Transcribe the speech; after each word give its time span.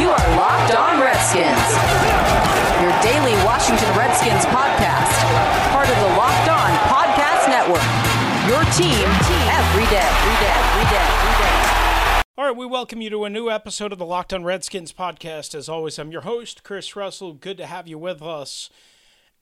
You 0.00 0.08
are 0.08 0.28
Locked 0.34 0.74
On 0.74 0.98
Redskins, 0.98 1.60
your 2.80 2.90
daily 3.02 3.36
Washington 3.44 3.94
Redskins 3.94 4.46
podcast, 4.46 5.12
part 5.72 5.90
of 5.90 5.96
the 5.96 6.16
Locked 6.16 6.48
On 6.48 6.70
Podcast 6.88 7.50
Network. 7.50 7.84
Your 8.48 8.64
team 8.72 9.04
every 9.52 9.84
day, 9.92 10.00
every 10.00 10.36
day, 10.40 10.56
every 10.56 10.86
day, 10.88 11.04
every 11.04 11.44
day. 11.44 12.22
All 12.38 12.46
right, 12.46 12.56
we 12.56 12.64
welcome 12.64 13.02
you 13.02 13.10
to 13.10 13.24
a 13.24 13.28
new 13.28 13.50
episode 13.50 13.92
of 13.92 13.98
the 13.98 14.06
Locked 14.06 14.32
On 14.32 14.42
Redskins 14.42 14.94
podcast. 14.94 15.54
As 15.54 15.68
always, 15.68 15.98
I'm 15.98 16.10
your 16.10 16.22
host, 16.22 16.64
Chris 16.64 16.96
Russell. 16.96 17.34
Good 17.34 17.58
to 17.58 17.66
have 17.66 17.86
you 17.86 17.98
with 17.98 18.22
us 18.22 18.70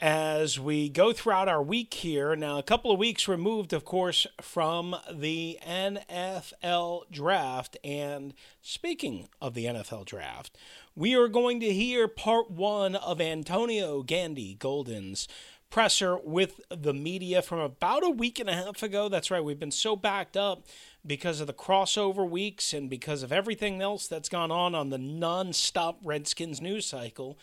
as 0.00 0.60
we 0.60 0.88
go 0.88 1.12
throughout 1.12 1.48
our 1.48 1.62
week 1.62 1.92
here. 1.94 2.36
Now, 2.36 2.58
a 2.58 2.62
couple 2.62 2.92
of 2.92 2.98
weeks 2.98 3.26
removed, 3.26 3.72
of 3.72 3.84
course, 3.84 4.26
from 4.40 4.94
the 5.12 5.58
NFL 5.66 7.10
draft. 7.10 7.76
And 7.82 8.34
speaking 8.62 9.28
of 9.40 9.54
the 9.54 9.64
NFL 9.64 10.06
draft, 10.06 10.56
we 10.94 11.14
are 11.14 11.28
going 11.28 11.60
to 11.60 11.72
hear 11.72 12.06
part 12.06 12.50
one 12.50 12.94
of 12.96 13.20
Antonio 13.20 14.02
Gandy 14.02 14.55
Golden's 14.55 15.27
presser 15.70 16.16
with 16.16 16.60
the 16.70 16.94
media 16.94 17.42
from 17.42 17.58
about 17.58 18.05
a 18.05 18.10
week 18.10 18.38
and 18.38 18.48
a 18.48 18.55
half 18.55 18.83
ago. 18.83 19.08
That's 19.08 19.30
right, 19.30 19.44
we've 19.44 19.58
been 19.58 19.70
so 19.70 19.96
backed 19.96 20.36
up 20.36 20.66
because 21.06 21.40
of 21.40 21.46
the 21.46 21.52
crossover 21.52 22.28
weeks 22.28 22.72
and 22.72 22.88
because 22.88 23.22
of 23.22 23.33
everything 23.33 23.83
else 23.83 24.06
that's 24.06 24.28
gone 24.28 24.50
on 24.50 24.74
on 24.74 24.90
the 24.90 24.98
non-stop 24.98 25.98
Redskins 26.02 26.60
news 26.60 26.86
cycle 26.86 27.38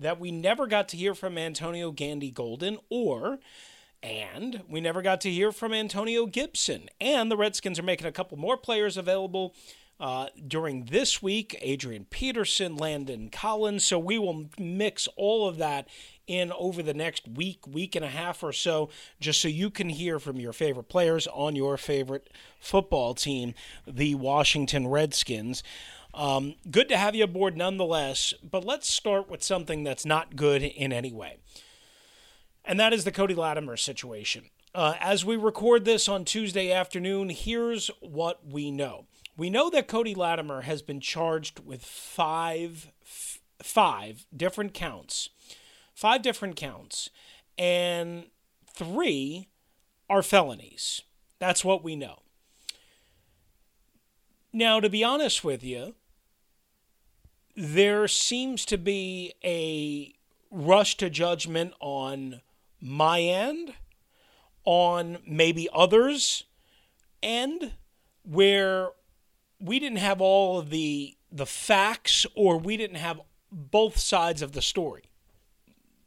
that 0.00 0.18
we 0.18 0.30
never 0.30 0.66
got 0.66 0.88
to 0.88 0.96
hear 0.96 1.14
from 1.14 1.38
Antonio 1.38 1.92
Gandy 1.92 2.30
Golden 2.30 2.78
or 2.88 3.38
and 4.02 4.62
we 4.68 4.80
never 4.80 5.02
got 5.02 5.20
to 5.22 5.30
hear 5.30 5.52
from 5.52 5.74
Antonio 5.74 6.24
Gibson. 6.24 6.88
And 7.00 7.30
the 7.30 7.36
Redskins 7.36 7.78
are 7.78 7.82
making 7.82 8.06
a 8.06 8.12
couple 8.12 8.38
more 8.38 8.56
players 8.56 8.96
available 8.96 9.54
uh, 10.00 10.28
during 10.48 10.86
this 10.86 11.22
week 11.22 11.58
Adrian 11.60 12.06
Peterson, 12.06 12.76
Landon 12.76 13.28
Collins. 13.28 13.84
So 13.84 13.98
we 13.98 14.18
will 14.18 14.46
mix 14.58 15.06
all 15.16 15.46
of 15.46 15.58
that 15.58 15.86
in 16.26 16.52
over 16.52 16.82
the 16.82 16.94
next 16.94 17.28
week, 17.28 17.66
week 17.66 17.94
and 17.94 18.04
a 18.04 18.08
half 18.08 18.42
or 18.42 18.52
so, 18.52 18.88
just 19.20 19.40
so 19.40 19.48
you 19.48 19.68
can 19.68 19.90
hear 19.90 20.18
from 20.18 20.38
your 20.38 20.52
favorite 20.52 20.88
players 20.88 21.26
on 21.26 21.54
your 21.54 21.76
favorite 21.76 22.30
football 22.60 23.14
team, 23.14 23.52
the 23.86 24.14
Washington 24.14 24.88
Redskins. 24.88 25.62
Um, 26.12 26.56
good 26.70 26.88
to 26.88 26.96
have 26.96 27.14
you 27.14 27.24
aboard 27.24 27.56
nonetheless, 27.56 28.34
but 28.42 28.64
let's 28.64 28.92
start 28.92 29.30
with 29.30 29.42
something 29.42 29.84
that's 29.84 30.04
not 30.04 30.36
good 30.36 30.62
in 30.62 30.92
any 30.92 31.12
way. 31.12 31.38
And 32.64 32.78
that 32.80 32.92
is 32.92 33.04
the 33.04 33.12
Cody 33.12 33.34
Latimer 33.34 33.76
situation. 33.76 34.50
Uh, 34.74 34.94
as 35.00 35.24
we 35.24 35.36
record 35.36 35.84
this 35.84 36.08
on 36.08 36.24
Tuesday 36.24 36.72
afternoon, 36.72 37.30
here's 37.30 37.90
what 38.00 38.46
we 38.46 38.70
know. 38.70 39.06
We 39.36 39.50
know 39.50 39.70
that 39.70 39.88
Cody 39.88 40.14
Latimer 40.14 40.62
has 40.62 40.82
been 40.82 41.00
charged 41.00 41.60
with 41.64 41.84
five, 41.84 42.90
f- 43.02 43.40
five 43.62 44.26
different 44.36 44.74
counts, 44.74 45.30
five 45.94 46.22
different 46.22 46.56
counts, 46.56 47.10
and 47.56 48.26
three 48.72 49.48
are 50.08 50.22
felonies. 50.22 51.02
That's 51.38 51.64
what 51.64 51.82
we 51.82 51.96
know. 51.96 52.20
Now, 54.52 54.80
to 54.80 54.90
be 54.90 55.02
honest 55.02 55.42
with 55.44 55.62
you, 55.62 55.94
there 57.60 58.08
seems 58.08 58.64
to 58.64 58.78
be 58.78 59.34
a 59.44 60.14
rush 60.50 60.96
to 60.96 61.10
judgment 61.10 61.74
on 61.78 62.40
my 62.80 63.20
end, 63.20 63.74
on 64.64 65.18
maybe 65.26 65.68
others' 65.70 66.44
end, 67.22 67.74
where 68.22 68.88
we 69.60 69.78
didn't 69.78 69.98
have 69.98 70.22
all 70.22 70.58
of 70.58 70.70
the 70.70 71.16
the 71.30 71.46
facts 71.46 72.26
or 72.34 72.58
we 72.58 72.76
didn't 72.76 72.96
have 72.96 73.20
both 73.52 73.98
sides 73.98 74.42
of 74.42 74.52
the 74.52 74.62
story. 74.62 75.04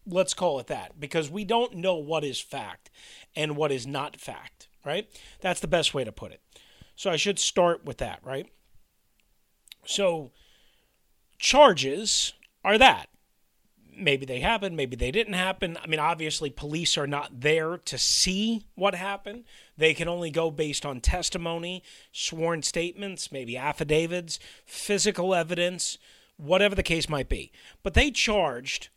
Let's 0.06 0.34
call 0.34 0.60
it 0.60 0.68
that 0.68 1.00
because 1.00 1.30
we 1.30 1.46
don't 1.46 1.76
know 1.76 1.96
what 1.96 2.26
is 2.26 2.42
fact 2.42 2.90
and 3.36 3.56
what 3.56 3.72
is 3.72 3.88
not 3.88 4.20
fact, 4.20 4.68
right? 4.84 5.08
That's 5.40 5.62
the 5.62 5.68
best 5.68 5.94
way 5.94 6.04
to 6.04 6.12
put 6.12 6.34
it. 6.34 6.42
So 6.96 7.10
I 7.10 7.16
should 7.16 7.40
start 7.40 7.86
with 7.86 8.00
that, 8.00 8.20
right? 8.24 8.52
So 9.86 10.32
charges 11.44 12.34
are 12.64 12.78
that. 12.78 13.10
Maybe 13.96 14.26
they 14.26 14.40
happened, 14.40 14.76
maybe 14.76 14.96
they 14.96 15.12
didn't 15.12 15.34
happen. 15.34 15.78
I 15.84 15.88
mean, 15.88 16.00
obviously, 16.00 16.50
police 16.50 16.98
are 16.98 17.06
not 17.06 17.42
there 17.42 17.78
to 17.78 17.98
see 17.98 18.66
what 18.74 18.96
happened. 18.96 19.44
They 19.78 19.94
can 19.94 20.08
only 20.08 20.32
go 20.32 20.50
based 20.50 20.84
on 20.84 21.02
testimony, 21.02 21.84
sworn 22.12 22.64
statements, 22.64 23.32
maybe 23.32 23.56
affidavits, 23.56 24.40
physical 24.66 25.36
evidence, 25.36 26.00
whatever 26.38 26.74
the 26.74 26.82
case 26.82 27.08
might 27.08 27.30
be. 27.30 27.52
But 27.84 27.94
they 27.94 28.10
charged 28.10 28.88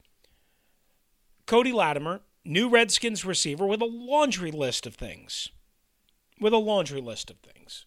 Cody 1.44 1.72
Latimer, 1.72 2.20
new 2.44 2.68
Redskins 2.68 3.24
receiver, 3.24 3.66
with 3.66 3.82
a 3.82 3.86
laundry 3.86 4.52
list 4.52 4.86
of 4.86 4.94
things. 4.94 5.50
With 6.40 6.52
a 6.52 6.58
laundry 6.58 7.00
list 7.00 7.28
of 7.28 7.38
things 7.38 7.86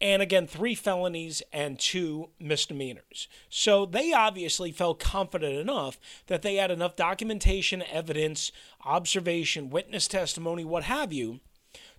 and 0.00 0.22
again, 0.22 0.46
three 0.46 0.74
felonies 0.74 1.42
and 1.52 1.78
two 1.78 2.30
misdemeanors. 2.38 3.28
So 3.48 3.84
they 3.84 4.12
obviously 4.12 4.72
felt 4.72 4.98
confident 4.98 5.56
enough 5.56 5.98
that 6.26 6.42
they 6.42 6.56
had 6.56 6.70
enough 6.70 6.96
documentation, 6.96 7.82
evidence, 7.82 8.50
observation, 8.84 9.68
witness 9.70 10.08
testimony, 10.08 10.64
what 10.64 10.84
have 10.84 11.12
you, 11.12 11.40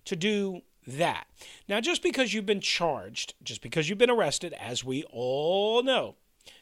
to 0.04 0.16
do 0.16 0.62
that. 0.86 1.26
Now, 1.68 1.80
just 1.80 2.02
because 2.02 2.34
you've 2.34 2.46
been 2.46 2.60
charged, 2.60 3.34
just 3.42 3.62
because 3.62 3.88
you've 3.88 3.98
been 3.98 4.10
arrested, 4.10 4.52
as 4.54 4.84
we 4.84 5.04
all 5.04 5.82
know, 5.82 6.16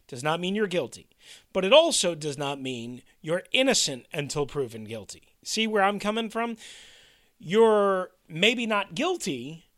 does 0.09 0.23
not 0.23 0.41
mean 0.41 0.55
you're 0.55 0.67
guilty. 0.67 1.09
But 1.53 1.65
it 1.65 1.73
also 1.73 2.15
does 2.15 2.37
not 2.37 2.61
mean 2.61 3.03
you're 3.23 3.45
innocent 3.53 4.07
until 4.13 4.45
proven 4.45 4.85
guilty. 4.85 5.23
See 5.43 5.67
where 5.67 5.83
I'm 5.83 5.99
coming 5.99 6.29
from? 6.29 6.57
You're 7.39 8.11
maybe 8.29 8.67
not 8.67 8.95
guilty 8.95 9.70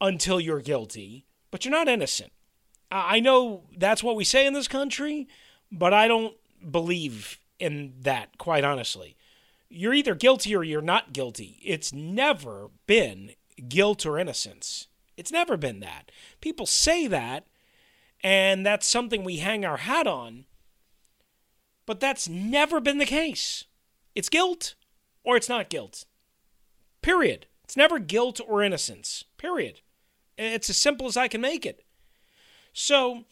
until 0.00 0.40
you're 0.40 0.60
guilty, 0.60 1.26
but 1.50 1.64
you're 1.64 1.72
not 1.72 1.88
innocent. 1.88 2.32
I 2.90 3.20
know 3.20 3.64
that's 3.76 4.02
what 4.02 4.16
we 4.16 4.24
say 4.24 4.46
in 4.46 4.54
this 4.54 4.68
country, 4.68 5.28
but 5.70 5.92
I 5.92 6.08
don't 6.08 6.34
believe 6.70 7.38
in 7.58 7.94
that, 8.00 8.38
quite 8.38 8.64
honestly. 8.64 9.16
You're 9.68 9.94
either 9.94 10.14
guilty 10.14 10.56
or 10.56 10.64
you're 10.64 10.80
not 10.80 11.12
guilty. 11.12 11.60
It's 11.62 11.92
never 11.92 12.70
been 12.86 13.32
guilt 13.68 14.06
or 14.06 14.18
innocence. 14.18 14.86
It's 15.16 15.32
never 15.32 15.56
been 15.56 15.80
that. 15.80 16.10
People 16.40 16.64
say 16.64 17.06
that, 17.08 17.46
and 18.22 18.64
that's 18.64 18.86
something 18.86 19.24
we 19.24 19.38
hang 19.38 19.64
our 19.64 19.78
hat 19.78 20.06
on, 20.06 20.46
but 21.84 22.00
that's 22.00 22.28
never 22.28 22.80
been 22.80 22.98
the 22.98 23.06
case. 23.06 23.64
It's 24.14 24.28
guilt 24.28 24.74
or 25.24 25.36
it's 25.36 25.48
not 25.48 25.68
guilt. 25.68 26.04
Period. 27.02 27.46
It's 27.64 27.76
never 27.76 27.98
guilt 27.98 28.40
or 28.46 28.62
innocence. 28.62 29.24
Period. 29.36 29.80
It's 30.38 30.70
as 30.70 30.76
simple 30.76 31.06
as 31.06 31.16
I 31.16 31.28
can 31.28 31.40
make 31.40 31.66
it. 31.66 31.84
So, 32.72 33.24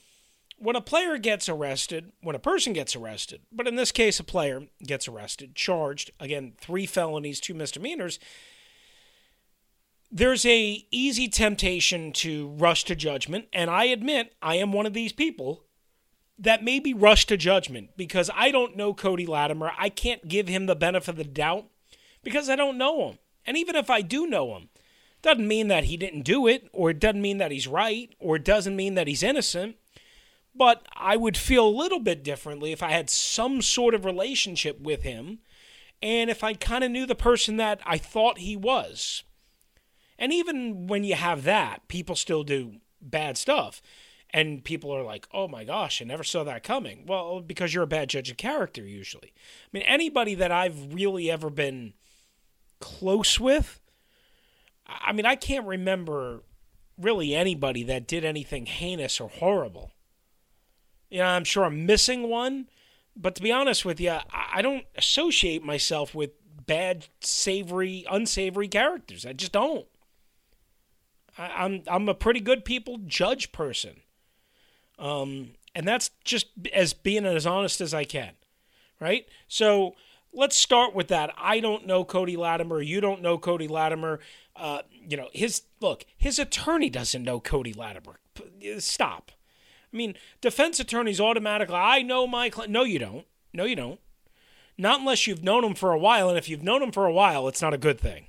when 0.59 0.77
a 0.77 0.81
player 0.81 1.19
gets 1.19 1.49
arrested, 1.49 2.12
when 2.21 2.34
a 2.34 2.41
person 2.41 2.72
gets 2.72 2.97
arrested, 2.97 3.42
but 3.53 3.69
in 3.69 3.77
this 3.77 3.92
case, 3.92 4.19
a 4.19 4.25
player 4.25 4.63
gets 4.84 5.07
arrested, 5.07 5.54
charged, 5.54 6.10
again, 6.19 6.54
three 6.59 6.86
felonies, 6.86 7.41
two 7.41 7.54
misdemeanors, 7.54 8.19
there's 10.10 10.47
a 10.47 10.86
easy 10.91 11.28
temptation 11.28 12.13
to 12.13 12.48
rush 12.48 12.84
to 12.84 12.95
judgment. 12.95 13.47
And 13.53 13.71
I 13.71 13.84
admit 13.84 14.34
I 14.41 14.57
am 14.57 14.72
one 14.72 14.86
of 14.86 14.95
these 14.95 15.13
people 15.13 15.65
that 16.39 16.65
maybe 16.65 16.95
rush 16.95 17.27
to 17.27 17.36
judgment 17.36 17.91
because 17.97 18.31
I 18.34 18.51
don't 18.51 18.77
know 18.77 18.95
Cody 18.95 19.27
Latimer. 19.27 19.72
I 19.78 19.89
can't 19.89 20.28
give 20.28 20.48
him 20.48 20.66
the 20.66 20.77
benefit 20.77 21.09
of 21.09 21.16
the 21.16 21.25
doubt 21.25 21.66
because 22.22 22.48
I 22.48 22.57
don't 22.57 22.78
know 22.78 23.09
him. 23.09 23.19
And 23.45 23.57
even 23.57 23.77
if 23.77 23.91
I 23.91 24.01
do 24.01 24.27
know 24.27 24.57
him, 24.57 24.69
doesn't 25.27 25.49
mean 25.49 25.67
that 25.69 25.84
he 25.84 25.97
didn't 25.97 26.23
do 26.23 26.47
it, 26.47 26.69
or 26.73 26.91
it 26.91 27.01
doesn't 27.01 27.21
mean 27.21 27.39
that 27.39 27.51
he's 27.51 27.67
right, 27.67 28.15
or 28.21 28.37
it 28.37 28.45
doesn't 28.45 28.77
mean 28.77 28.95
that 28.95 29.09
he's 29.09 29.25
innocent. 29.25 29.77
But 30.55 30.87
I 30.95 31.17
would 31.17 31.37
feel 31.37 31.67
a 31.67 31.69
little 31.69 31.99
bit 31.99 32.23
differently 32.23 32.71
if 32.71 32.81
I 32.83 32.93
had 32.93 33.11
some 33.11 33.61
sort 33.61 33.93
of 33.93 34.05
relationship 34.05 34.81
with 34.81 35.03
him 35.03 35.41
and 36.01 36.31
if 36.31 36.45
I 36.45 36.55
kind 36.55 36.84
of 36.84 36.93
knew 36.93 37.07
the 37.07 37.17
person 37.17 37.57
that 37.57 37.81
I 37.84 37.99
thought 37.99 38.39
he 38.39 38.57
was. 38.57 39.25
And 40.17 40.33
even 40.33 40.87
when 40.87 41.03
you 41.03 41.15
have 41.17 41.43
that, 41.43 41.89
people 41.89 42.15
still 42.15 42.45
do 42.45 42.77
bad 43.03 43.37
stuff. 43.37 43.83
And 44.31 44.65
people 44.65 44.95
are 44.95 45.03
like, 45.03 45.27
oh 45.33 45.49
my 45.49 45.65
gosh, 45.65 46.01
I 46.01 46.05
never 46.05 46.25
saw 46.25 46.45
that 46.45 46.63
coming. 46.63 47.05
Well, 47.07 47.41
because 47.41 47.75
you're 47.75 47.83
a 47.83 47.89
bad 47.89 48.09
judge 48.09 48.31
of 48.31 48.37
character, 48.37 48.84
usually. 48.84 49.33
I 49.34 49.69
mean, 49.72 49.83
anybody 49.83 50.37
that 50.37 50.53
I've 50.53 50.95
really 50.95 51.31
ever 51.31 51.51
been 51.51 51.95
close 52.81 53.41
with, 53.41 53.81
I 54.88 55.12
mean, 55.12 55.27
I 55.27 55.34
can't 55.34 55.66
remember 55.66 56.42
really 56.98 57.34
anybody 57.34 57.83
that 57.84 58.06
did 58.06 58.24
anything 58.24 58.66
heinous 58.66 59.21
or 59.21 59.28
horrible. 59.28 59.92
You 61.10 61.18
know, 61.18 61.27
I'm 61.27 61.44
sure 61.44 61.65
I'm 61.65 61.86
missing 61.86 62.28
one, 62.28 62.68
but 63.16 63.34
to 63.36 63.42
be 63.42 63.53
honest 63.53 63.84
with 63.84 64.00
you, 64.00 64.16
I 64.33 64.62
don't 64.62 64.84
associate 64.97 65.62
myself 65.62 66.15
with 66.15 66.30
bad, 66.66 67.06
savory, 67.21 68.04
unsavory 68.10 68.68
characters. 68.68 69.24
I 69.24 69.33
just 69.33 69.53
don't. 69.53 69.86
I, 71.38 71.65
am 71.65 71.83
I'm 71.86 72.09
a 72.09 72.15
pretty 72.15 72.41
good 72.41 72.65
people 72.65 72.98
judge 73.06 73.53
person, 73.53 74.00
um, 74.98 75.50
and 75.74 75.86
that's 75.86 76.10
just 76.24 76.47
as 76.72 76.94
being 76.94 77.27
as 77.27 77.47
honest 77.47 77.80
as 77.80 77.92
I 77.92 78.04
can, 78.04 78.33
right? 79.00 79.27
So 79.47 79.94
let's 80.36 80.56
start 80.56 80.94
with 80.94 81.09
that. 81.09 81.34
I 81.36 81.59
don't 81.59 81.86
know 81.86 82.04
Cody 82.04 82.36
Latimer. 82.36 82.80
You 82.80 83.00
don't 83.00 83.22
know 83.22 83.38
Cody 83.38 83.66
Latimer. 83.66 84.21
Uh, 84.54 84.83
you 84.91 85.16
know 85.16 85.28
his 85.33 85.62
look. 85.80 86.04
His 86.16 86.38
attorney 86.38 86.91
doesn't 86.91 87.24
know 87.24 87.41
Cody 87.41 87.72
Latimer. 87.72 88.21
Stop. 88.78 89.33
I 89.92 89.97
mean, 89.97 90.15
defense 90.41 90.78
attorneys 90.78 91.21
automatically. 91.21 91.74
I 91.74 92.03
know 92.03 92.27
my 92.27 92.50
client. 92.50 92.71
No, 92.71 92.84
you 92.84 92.98
don't. 92.98 93.27
No, 93.53 93.65
you 93.65 93.74
don't. 93.74 93.98
Not 94.78 95.00
unless 95.00 95.27
you've 95.27 95.42
known 95.42 95.65
him 95.65 95.74
for 95.74 95.92
a 95.92 95.98
while, 95.98 96.28
and 96.28 96.36
if 96.36 96.48
you've 96.48 96.62
known 96.62 96.83
him 96.83 96.92
for 96.92 97.06
a 97.06 97.12
while, 97.12 97.48
it's 97.48 97.62
not 97.62 97.72
a 97.72 97.78
good 97.78 97.98
thing. 97.98 98.27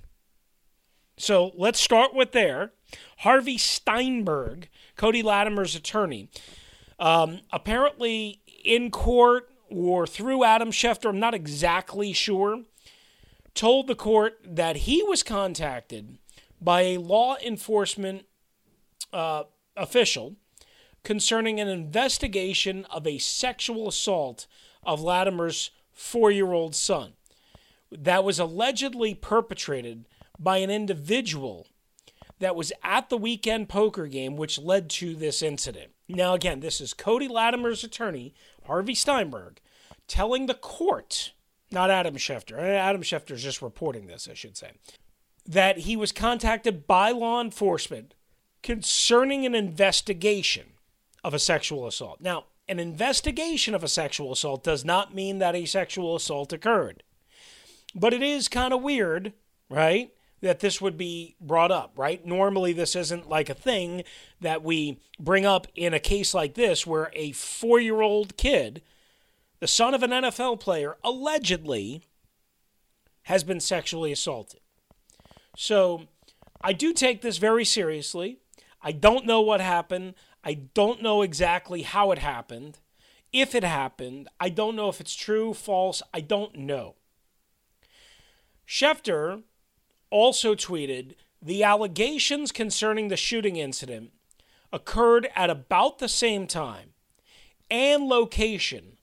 So 1.18 1.51
let's 1.56 1.80
start 1.80 2.13
with 2.13 2.31
there. 2.31 2.71
Harvey 3.19 3.57
Steinberg, 3.57 4.69
Cody 4.95 5.21
Latimer's 5.21 5.75
attorney, 5.75 6.30
um, 7.00 7.42
apparently 7.51 8.42
in 8.63 8.92
court 8.92 9.50
or 9.69 10.08
through 10.08 10.44
Adam 10.44 10.72
Schefter, 10.72 11.10
I'm 11.10 11.19
not 11.19 11.34
exactly 11.34 12.14
sure, 12.14 12.64
told 13.54 13.88
the 13.88 13.96
court 13.96 14.40
that 14.44 14.78
he 14.78 15.04
was 15.04 15.24
contacted 15.24 16.18
by 16.62 16.81
a 16.81 16.98
law 16.98 17.38
enforcement 17.46 18.25
uh, 19.14 19.44
official 19.75 20.36
concerning 21.04 21.60
an 21.60 21.68
investigation 21.68 22.86
of 22.86 23.08
a 23.08 23.18
sexual 23.18 23.88
assault 23.88 24.48
of 24.84 25.02
Latimer's 25.02 25.72
four 25.94 26.31
year 26.31 26.52
old 26.52 26.75
son 26.75 27.14
that 27.92 28.24
was 28.24 28.40
allegedly 28.40 29.14
perpetrated 29.14 30.06
by 30.40 30.58
an 30.58 30.69
individual 30.69 31.68
that 32.40 32.56
was 32.56 32.72
at 32.84 33.10
the 33.10 33.18
weekend 33.18 33.69
poker 33.69 34.08
game, 34.08 34.36
which 34.36 34.60
led 34.60 34.90
to 34.90 35.16
this 35.16 35.42
incident. 35.42 35.92
Now, 36.08 36.34
again, 36.34 36.60
this 36.60 36.80
is 36.80 36.94
Cody 36.94 37.28
Latimer's 37.28 37.84
attorney, 37.84 38.34
Harvey 38.68 38.96
Steinberg, 38.96 39.60
telling 40.08 40.46
the 40.46 40.54
court, 40.54 41.34
not 41.72 41.90
Adam 41.90 42.16
Schefter, 42.16 42.58
uh, 42.58 42.62
Adam 42.62 43.02
Schefter 43.02 43.31
is 43.31 43.44
just 43.44 43.62
reporting 43.62 44.08
this, 44.08 44.28
I 44.30 44.34
should 44.34 44.56
say, 44.56 44.72
that 45.46 45.80
he 45.80 45.96
was 45.96 46.12
contacted 46.12 46.88
by 46.88 47.12
law 47.12 47.42
enforcement 47.42 48.14
concerning 48.64 49.46
an 49.46 49.56
investigation 49.56 50.74
of 51.24 51.34
a 51.34 51.40
sexual 51.40 51.88
assault. 51.88 52.22
Now, 52.22 52.46
an 52.69 52.80
investigation 52.80 53.74
of 53.74 53.84
a 53.84 53.88
sexual 53.88 54.31
assault 54.31 54.64
does 54.64 54.84
not 54.84 55.16
mean 55.16 55.40
that 55.40 55.56
a 55.56 55.66
sexual 55.66 56.16
assault 56.16 56.52
occurred. 56.52 57.04
But 57.96 58.14
it 58.14 58.22
is 58.22 58.50
kind 58.50 58.74
of 58.74 58.81
weird, 58.81 59.34
right? 59.69 60.12
That 60.42 60.60
this 60.60 60.80
would 60.80 60.98
be 60.98 61.36
brought 61.42 61.72
up, 61.72 61.94
right? 61.98 62.24
Normally, 62.25 62.72
this 62.72 62.95
isn't 62.95 63.28
like 63.28 63.50
a 63.50 63.56
thing 63.56 64.04
that 64.39 64.63
we 64.63 65.00
bring 65.19 65.45
up 65.45 65.68
in 65.75 65.94
a 65.95 66.00
case 66.00 66.34
like 66.34 66.54
this 66.54 66.86
where 66.86 67.10
a 67.13 67.31
four 67.31 67.80
year 67.80 68.01
old 68.01 68.38
kid, 68.38 68.84
the 69.60 69.68
son 69.68 69.95
of 69.95 70.04
an 70.04 70.12
NFL 70.12 70.60
player, 70.60 70.98
allegedly 71.04 72.04
has 73.24 73.44
been 73.44 73.60
sexually 73.60 74.12
assaulted. 74.12 74.60
So 75.57 76.04
I 76.62 76.74
do 76.74 76.94
take 76.94 77.22
this 77.22 77.38
very 77.38 77.66
seriously. 77.66 78.38
I 78.81 78.92
don't 78.92 79.25
know 79.25 79.42
what 79.42 79.60
happened. 79.60 80.13
I 80.44 80.54
don't 80.54 81.01
know 81.01 81.24
exactly 81.24 81.81
how 81.81 82.12
it 82.12 82.19
happened. 82.19 82.78
If 83.33 83.54
it 83.54 83.63
happened, 83.63 84.30
I 84.40 84.50
don't 84.50 84.75
know 84.75 84.88
if 84.88 85.01
it's 85.01 85.16
true, 85.16 85.54
false, 85.54 86.01
I 86.13 86.22
don't 86.22 86.56
know. 86.56 86.95
Schefter 88.68 89.44
also 90.09 90.56
tweeted 90.56 91.15
the 91.42 91.63
allegations 91.63 92.51
concerning 92.51 93.07
the 93.07 93.18
shooting 93.18 93.56
incident 93.56 94.12
occurred 94.71 95.30
at 95.36 95.50
about 95.50 96.00
the 96.00 96.09
same 96.09 96.48
time 96.48 96.94
and 97.69 98.06
location 98.06 98.98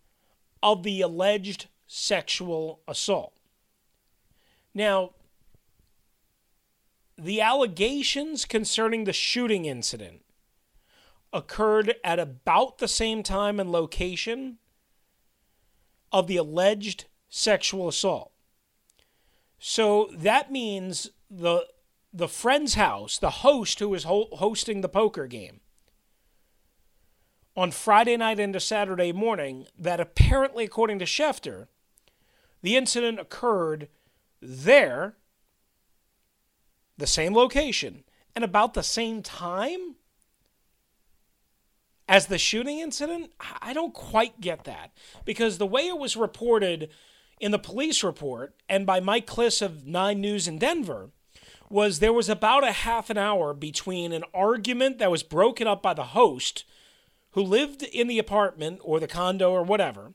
of 0.62 0.82
the 0.82 1.00
alleged 1.00 1.66
sexual 1.86 2.80
assault. 2.88 3.34
Now, 4.74 5.12
the 7.16 7.40
allegations 7.40 8.44
concerning 8.44 9.04
the 9.04 9.12
shooting 9.12 9.66
incident 9.66 10.22
occurred 11.32 11.94
at 12.02 12.18
about 12.18 12.78
the 12.78 12.88
same 12.88 13.22
time 13.22 13.60
and 13.60 13.70
location 13.70 14.58
of 16.12 16.26
the 16.26 16.36
alleged 16.36 17.06
sexual 17.28 17.88
assault. 17.88 18.33
So 19.66 20.10
that 20.12 20.52
means 20.52 21.08
the 21.30 21.66
the 22.12 22.28
friend's 22.28 22.74
house, 22.74 23.16
the 23.16 23.30
host 23.30 23.78
who 23.78 23.88
was 23.88 24.04
ho- 24.04 24.28
hosting 24.32 24.82
the 24.82 24.90
poker 24.90 25.26
game 25.26 25.60
on 27.56 27.70
Friday 27.70 28.18
night 28.18 28.38
into 28.38 28.60
Saturday 28.60 29.10
morning, 29.10 29.66
that 29.78 30.00
apparently, 30.00 30.64
according 30.64 30.98
to 30.98 31.06
Schefter, 31.06 31.68
the 32.60 32.76
incident 32.76 33.18
occurred 33.18 33.88
there, 34.42 35.16
the 36.98 37.06
same 37.06 37.34
location, 37.34 38.04
and 38.36 38.44
about 38.44 38.74
the 38.74 38.82
same 38.82 39.22
time 39.22 39.94
as 42.06 42.26
the 42.26 42.36
shooting 42.36 42.80
incident? 42.80 43.32
I 43.62 43.72
don't 43.72 43.94
quite 43.94 44.42
get 44.42 44.64
that 44.64 44.92
because 45.24 45.56
the 45.56 45.66
way 45.66 45.88
it 45.88 45.98
was 45.98 46.18
reported 46.18 46.90
in 47.40 47.50
the 47.50 47.58
police 47.58 48.02
report 48.02 48.54
and 48.68 48.86
by 48.86 49.00
Mike 49.00 49.26
Klis 49.26 49.60
of 49.60 49.86
9 49.86 50.20
News 50.20 50.48
in 50.48 50.58
Denver 50.58 51.10
was 51.68 51.98
there 51.98 52.12
was 52.12 52.28
about 52.28 52.64
a 52.64 52.72
half 52.72 53.10
an 53.10 53.18
hour 53.18 53.52
between 53.52 54.12
an 54.12 54.24
argument 54.32 54.98
that 54.98 55.10
was 55.10 55.22
broken 55.22 55.66
up 55.66 55.82
by 55.82 55.94
the 55.94 56.04
host 56.04 56.64
who 57.32 57.42
lived 57.42 57.82
in 57.82 58.06
the 58.06 58.18
apartment 58.18 58.80
or 58.82 59.00
the 59.00 59.08
condo 59.08 59.50
or 59.50 59.62
whatever 59.62 60.12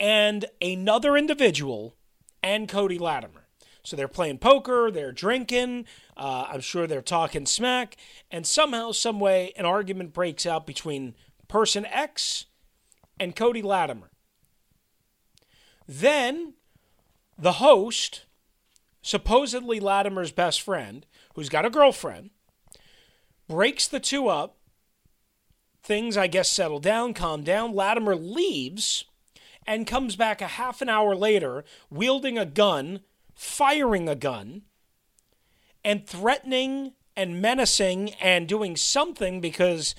and 0.00 0.46
another 0.62 1.16
individual 1.16 1.94
and 2.42 2.68
Cody 2.68 2.98
Latimer. 2.98 3.46
So 3.82 3.96
they're 3.96 4.08
playing 4.08 4.38
poker, 4.38 4.90
they're 4.90 5.12
drinking, 5.12 5.86
uh, 6.16 6.46
I'm 6.48 6.60
sure 6.60 6.86
they're 6.86 7.02
talking 7.02 7.46
smack, 7.46 7.96
and 8.30 8.46
somehow, 8.46 8.92
some 8.92 9.20
way, 9.20 9.52
an 9.56 9.64
argument 9.64 10.12
breaks 10.12 10.46
out 10.46 10.66
between 10.66 11.14
person 11.48 11.86
X 11.86 12.46
and 13.18 13.34
Cody 13.34 13.62
Latimer. 13.62 14.10
Then 15.92 16.54
the 17.36 17.54
host, 17.54 18.24
supposedly 19.02 19.80
Latimer's 19.80 20.30
best 20.30 20.62
friend, 20.62 21.04
who's 21.34 21.48
got 21.48 21.66
a 21.66 21.70
girlfriend, 21.70 22.30
breaks 23.48 23.88
the 23.88 23.98
two 23.98 24.28
up. 24.28 24.56
Things, 25.82 26.16
I 26.16 26.28
guess, 26.28 26.48
settle 26.48 26.78
down, 26.78 27.12
calm 27.12 27.42
down. 27.42 27.74
Latimer 27.74 28.14
leaves 28.14 29.04
and 29.66 29.84
comes 29.84 30.14
back 30.14 30.40
a 30.40 30.46
half 30.46 30.80
an 30.80 30.88
hour 30.88 31.16
later 31.16 31.64
wielding 31.90 32.38
a 32.38 32.46
gun 32.46 33.00
firing 33.34 34.08
a 34.08 34.14
gun 34.14 34.62
and 35.84 36.06
threatening 36.06 36.92
and 37.16 37.42
menacing 37.42 38.10
and 38.20 38.46
doing 38.46 38.76
something 38.76 39.40
because 39.40 39.96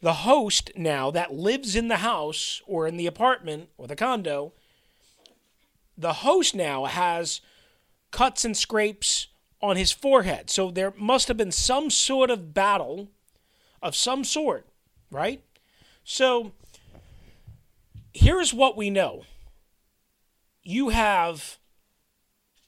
the 0.00 0.12
host 0.12 0.70
now 0.76 1.10
that 1.10 1.34
lives 1.34 1.74
in 1.74 1.88
the 1.88 1.96
house 1.96 2.62
or 2.64 2.86
in 2.86 2.96
the 2.96 3.08
apartment 3.08 3.70
or 3.76 3.88
the 3.88 3.96
condo, 3.96 4.52
the 5.96 6.14
host 6.14 6.54
now 6.54 6.84
has 6.84 7.40
cuts 8.10 8.44
and 8.44 8.56
scrapes 8.56 9.28
on 9.62 9.76
his 9.76 9.92
forehead. 9.92 10.50
So 10.50 10.70
there 10.70 10.92
must 10.96 11.28
have 11.28 11.36
been 11.36 11.52
some 11.52 11.90
sort 11.90 12.30
of 12.30 12.54
battle 12.54 13.08
of 13.82 13.96
some 13.96 14.24
sort, 14.24 14.66
right? 15.10 15.42
So 16.04 16.52
here's 18.12 18.52
what 18.54 18.76
we 18.76 18.90
know 18.90 19.24
you 20.62 20.88
have 20.88 21.58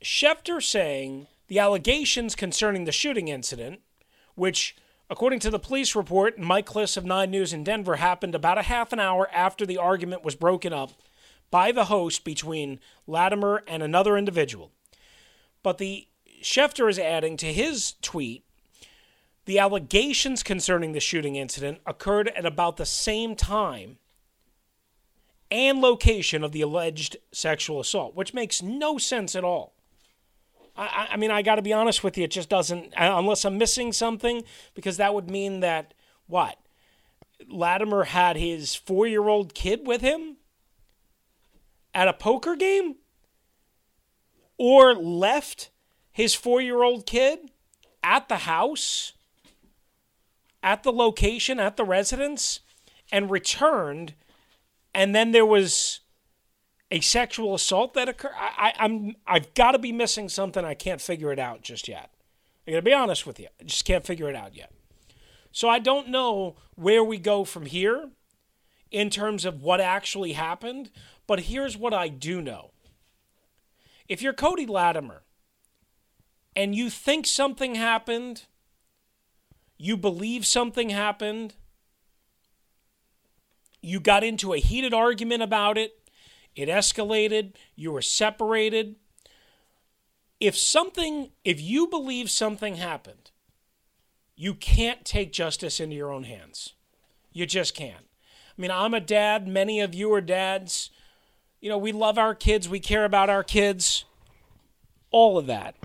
Schefter 0.02 0.62
saying 0.62 1.26
the 1.48 1.58
allegations 1.58 2.34
concerning 2.34 2.84
the 2.84 2.92
shooting 2.92 3.28
incident, 3.28 3.80
which, 4.34 4.76
according 5.10 5.40
to 5.40 5.50
the 5.50 5.58
police 5.58 5.96
report, 5.96 6.38
Mike 6.38 6.66
Klis 6.66 6.96
of 6.96 7.04
9 7.04 7.30
News 7.30 7.52
in 7.52 7.64
Denver, 7.64 7.96
happened 7.96 8.34
about 8.34 8.58
a 8.58 8.62
half 8.62 8.92
an 8.92 9.00
hour 9.00 9.28
after 9.32 9.66
the 9.66 9.78
argument 9.78 10.22
was 10.22 10.36
broken 10.36 10.72
up 10.72 10.92
by 11.50 11.72
the 11.72 11.86
host 11.86 12.24
between 12.24 12.80
Latimer 13.06 13.62
and 13.66 13.82
another 13.82 14.16
individual. 14.16 14.70
But 15.62 15.78
the 15.78 16.06
Schefter 16.42 16.88
is 16.88 16.98
adding 16.98 17.36
to 17.38 17.52
his 17.52 17.94
tweet 18.02 18.44
The 19.46 19.58
allegations 19.58 20.42
concerning 20.42 20.92
the 20.92 21.00
shooting 21.00 21.36
incident 21.36 21.80
occurred 21.86 22.28
at 22.28 22.44
about 22.46 22.76
the 22.76 22.86
same 22.86 23.34
time 23.34 23.98
and 25.50 25.80
location 25.80 26.44
of 26.44 26.52
the 26.52 26.60
alleged 26.60 27.16
sexual 27.32 27.80
assault, 27.80 28.14
which 28.14 28.34
makes 28.34 28.62
no 28.62 28.98
sense 28.98 29.34
at 29.34 29.44
all. 29.44 29.72
I, 30.76 31.08
I 31.12 31.16
mean, 31.16 31.30
I 31.30 31.42
got 31.42 31.56
to 31.56 31.62
be 31.62 31.72
honest 31.72 32.04
with 32.04 32.16
you, 32.16 32.24
it 32.24 32.30
just 32.30 32.48
doesn't, 32.48 32.92
uh, 32.96 33.14
unless 33.16 33.44
I'm 33.44 33.58
missing 33.58 33.92
something, 33.92 34.44
because 34.74 34.96
that 34.98 35.14
would 35.14 35.30
mean 35.30 35.60
that, 35.60 35.94
what? 36.26 36.58
Latimer 37.48 38.04
had 38.04 38.36
his 38.36 38.74
four 38.74 39.06
year 39.06 39.28
old 39.28 39.54
kid 39.54 39.86
with 39.86 40.00
him 40.00 40.36
at 41.98 42.06
a 42.06 42.12
poker 42.12 42.54
game? 42.54 42.94
Or 44.56 44.94
left 44.94 45.70
his 46.12 46.32
four 46.32 46.60
year 46.60 46.82
old 46.84 47.06
kid 47.06 47.50
at 48.04 48.28
the 48.28 48.38
house, 48.38 49.14
at 50.62 50.84
the 50.84 50.92
location, 50.92 51.58
at 51.58 51.76
the 51.76 51.84
residence, 51.84 52.60
and 53.10 53.30
returned, 53.30 54.14
and 54.94 55.14
then 55.14 55.32
there 55.32 55.46
was 55.46 56.00
a 56.90 57.00
sexual 57.00 57.54
assault 57.54 57.94
that 57.94 58.08
occurred. 58.08 58.32
I, 58.36 58.74
am 58.78 59.16
I've 59.26 59.52
got 59.54 59.72
to 59.72 59.78
be 59.78 59.92
missing 59.92 60.28
something. 60.28 60.64
I 60.64 60.74
can't 60.74 61.00
figure 61.00 61.32
it 61.32 61.38
out 61.38 61.62
just 61.62 61.88
yet. 61.88 62.10
I 62.66 62.70
got 62.70 62.76
to 62.78 62.82
be 62.82 62.94
honest 62.94 63.26
with 63.26 63.40
you. 63.40 63.48
I 63.60 63.64
just 63.64 63.84
can't 63.84 64.06
figure 64.06 64.28
it 64.28 64.36
out 64.36 64.56
yet. 64.56 64.72
So 65.50 65.68
I 65.68 65.80
don't 65.80 66.08
know 66.08 66.56
where 66.76 67.02
we 67.02 67.18
go 67.18 67.44
from 67.44 67.66
here 67.66 68.10
in 68.90 69.10
terms 69.10 69.44
of 69.44 69.62
what 69.62 69.80
actually 69.80 70.32
happened. 70.32 70.90
But 71.26 71.40
here's 71.40 71.76
what 71.76 71.92
I 71.92 72.08
do 72.08 72.40
know. 72.40 72.70
If 74.08 74.22
you're 74.22 74.32
Cody 74.32 74.66
Latimer 74.66 75.22
and 76.56 76.74
you 76.74 76.88
think 76.90 77.26
something 77.26 77.74
happened, 77.74 78.44
you 79.76 79.96
believe 79.96 80.46
something 80.46 80.90
happened, 80.90 81.54
you 83.80 84.00
got 84.00 84.24
into 84.24 84.52
a 84.52 84.58
heated 84.58 84.92
argument 84.92 85.42
about 85.42 85.78
it, 85.78 86.10
it 86.56 86.68
escalated, 86.68 87.54
you 87.76 87.92
were 87.92 88.02
separated. 88.02 88.96
If 90.40 90.56
something, 90.56 91.30
if 91.44 91.60
you 91.60 91.86
believe 91.86 92.30
something 92.30 92.76
happened, 92.76 93.30
you 94.34 94.54
can't 94.54 95.04
take 95.04 95.32
justice 95.32 95.78
into 95.80 95.96
your 95.96 96.12
own 96.12 96.24
hands. 96.24 96.74
You 97.32 97.46
just 97.46 97.74
can't. 97.74 98.07
I 98.58 98.60
mean, 98.60 98.70
I'm 98.72 98.92
a 98.92 99.00
dad, 99.00 99.46
many 99.46 99.80
of 99.80 99.94
you 99.94 100.12
are 100.12 100.20
dads. 100.20 100.90
You 101.60 101.68
know, 101.68 101.78
we 101.78 101.92
love 101.92 102.18
our 102.18 102.34
kids, 102.34 102.68
we 102.68 102.80
care 102.80 103.04
about 103.04 103.30
our 103.30 103.44
kids, 103.44 104.04
all 105.12 105.38
of 105.38 105.46
that. 105.46 105.76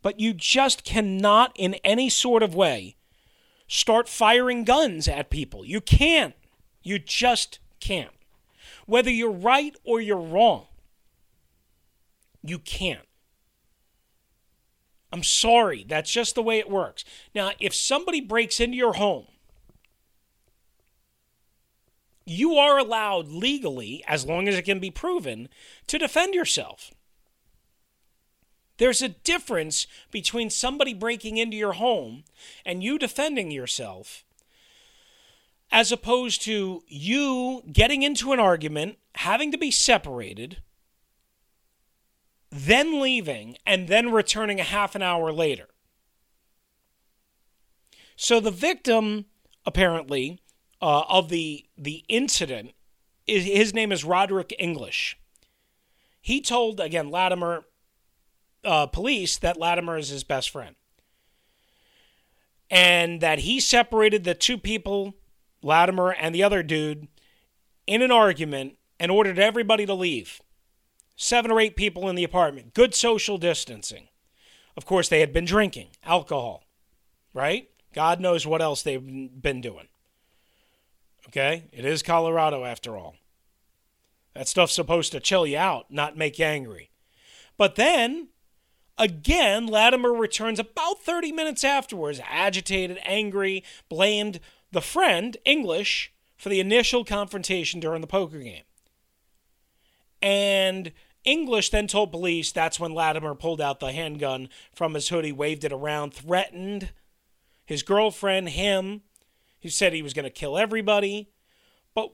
But 0.00 0.20
you 0.20 0.34
just 0.34 0.84
cannot, 0.84 1.52
in 1.56 1.74
any 1.82 2.08
sort 2.08 2.42
of 2.44 2.54
way, 2.54 2.94
start 3.66 4.08
firing 4.08 4.62
guns 4.62 5.08
at 5.08 5.30
people. 5.30 5.64
You 5.64 5.80
can't. 5.80 6.34
You 6.82 6.98
just 6.98 7.58
can't. 7.80 8.10
Whether 8.86 9.10
you're 9.10 9.30
right 9.30 9.74
or 9.82 10.00
you're 10.00 10.16
wrong, 10.16 10.66
you 12.42 12.58
can't. 12.58 13.08
I'm 15.10 15.22
sorry, 15.22 15.84
that's 15.88 16.12
just 16.12 16.34
the 16.34 16.42
way 16.42 16.58
it 16.58 16.68
works. 16.70 17.04
Now, 17.34 17.52
if 17.58 17.74
somebody 17.74 18.20
breaks 18.20 18.60
into 18.60 18.76
your 18.76 18.94
home, 18.94 19.26
you 22.26 22.54
are 22.54 22.78
allowed 22.78 23.28
legally, 23.28 24.02
as 24.06 24.24
long 24.24 24.48
as 24.48 24.56
it 24.56 24.62
can 24.62 24.80
be 24.80 24.90
proven, 24.90 25.48
to 25.86 25.98
defend 25.98 26.34
yourself. 26.34 26.90
There's 28.78 29.02
a 29.02 29.10
difference 29.10 29.86
between 30.10 30.50
somebody 30.50 30.94
breaking 30.94 31.36
into 31.36 31.56
your 31.56 31.74
home 31.74 32.24
and 32.64 32.82
you 32.82 32.98
defending 32.98 33.50
yourself 33.50 34.24
as 35.70 35.90
opposed 35.92 36.42
to 36.42 36.82
you 36.86 37.62
getting 37.72 38.02
into 38.02 38.32
an 38.32 38.40
argument, 38.40 38.96
having 39.16 39.50
to 39.52 39.58
be 39.58 39.70
separated, 39.70 40.58
then 42.50 43.00
leaving, 43.00 43.56
and 43.66 43.88
then 43.88 44.12
returning 44.12 44.60
a 44.60 44.64
half 44.64 44.94
an 44.94 45.02
hour 45.02 45.32
later. 45.32 45.66
So 48.16 48.38
the 48.38 48.52
victim, 48.52 49.26
apparently, 49.66 50.38
uh, 50.84 51.04
of 51.08 51.30
the 51.30 51.64
the 51.78 52.04
incident, 52.08 52.72
is, 53.26 53.46
his 53.46 53.72
name 53.72 53.90
is 53.90 54.04
Roderick 54.04 54.54
English. 54.58 55.18
He 56.20 56.42
told 56.42 56.78
again 56.78 57.10
Latimer 57.10 57.64
uh, 58.64 58.84
police 58.86 59.38
that 59.38 59.56
Latimer 59.56 59.96
is 59.96 60.10
his 60.10 60.24
best 60.24 60.50
friend. 60.50 60.76
And 62.70 63.22
that 63.22 63.40
he 63.40 63.60
separated 63.60 64.24
the 64.24 64.34
two 64.34 64.58
people, 64.58 65.14
Latimer 65.62 66.12
and 66.12 66.34
the 66.34 66.42
other 66.42 66.62
dude, 66.62 67.08
in 67.86 68.02
an 68.02 68.10
argument 68.10 68.76
and 69.00 69.10
ordered 69.10 69.38
everybody 69.38 69.86
to 69.86 69.94
leave. 69.94 70.42
Seven 71.16 71.50
or 71.50 71.60
eight 71.60 71.76
people 71.76 72.10
in 72.10 72.14
the 72.14 72.24
apartment. 72.24 72.74
Good 72.74 72.94
social 72.94 73.38
distancing. 73.38 74.08
Of 74.76 74.84
course, 74.84 75.08
they 75.08 75.20
had 75.20 75.32
been 75.32 75.46
drinking 75.46 75.88
alcohol, 76.04 76.64
right? 77.32 77.70
God 77.94 78.20
knows 78.20 78.46
what 78.46 78.60
else 78.60 78.82
they've 78.82 79.40
been 79.40 79.62
doing. 79.62 79.88
Okay? 81.34 81.64
It 81.72 81.84
is 81.84 82.02
Colorado 82.02 82.64
after 82.64 82.96
all. 82.96 83.16
That 84.34 84.46
stuff's 84.46 84.72
supposed 84.72 85.12
to 85.12 85.20
chill 85.20 85.46
you 85.46 85.58
out, 85.58 85.90
not 85.90 86.16
make 86.16 86.38
you 86.38 86.44
angry. 86.44 86.90
But 87.56 87.74
then 87.76 88.28
Again, 88.96 89.66
Latimer 89.66 90.12
returns 90.12 90.60
about 90.60 91.02
30 91.02 91.32
minutes 91.32 91.64
afterwards, 91.64 92.20
agitated, 92.28 93.00
angry, 93.02 93.64
blamed 93.88 94.38
the 94.70 94.80
friend, 94.80 95.36
English, 95.44 96.12
for 96.36 96.48
the 96.48 96.60
initial 96.60 97.04
confrontation 97.04 97.80
during 97.80 98.00
the 98.00 98.06
poker 98.06 98.38
game. 98.38 98.62
And 100.22 100.92
English 101.24 101.70
then 101.70 101.88
told 101.88 102.12
police 102.12 102.52
that's 102.52 102.78
when 102.78 102.94
Latimer 102.94 103.34
pulled 103.34 103.60
out 103.60 103.80
the 103.80 103.92
handgun 103.92 104.48
from 104.72 104.94
his 104.94 105.08
hoodie, 105.08 105.32
waved 105.32 105.64
it 105.64 105.72
around, 105.72 106.14
threatened 106.14 106.92
his 107.66 107.82
girlfriend, 107.82 108.50
him. 108.50 109.02
He 109.64 109.70
said 109.70 109.94
he 109.94 110.02
was 110.02 110.12
going 110.12 110.24
to 110.24 110.30
kill 110.30 110.58
everybody. 110.58 111.30
But 111.94 112.10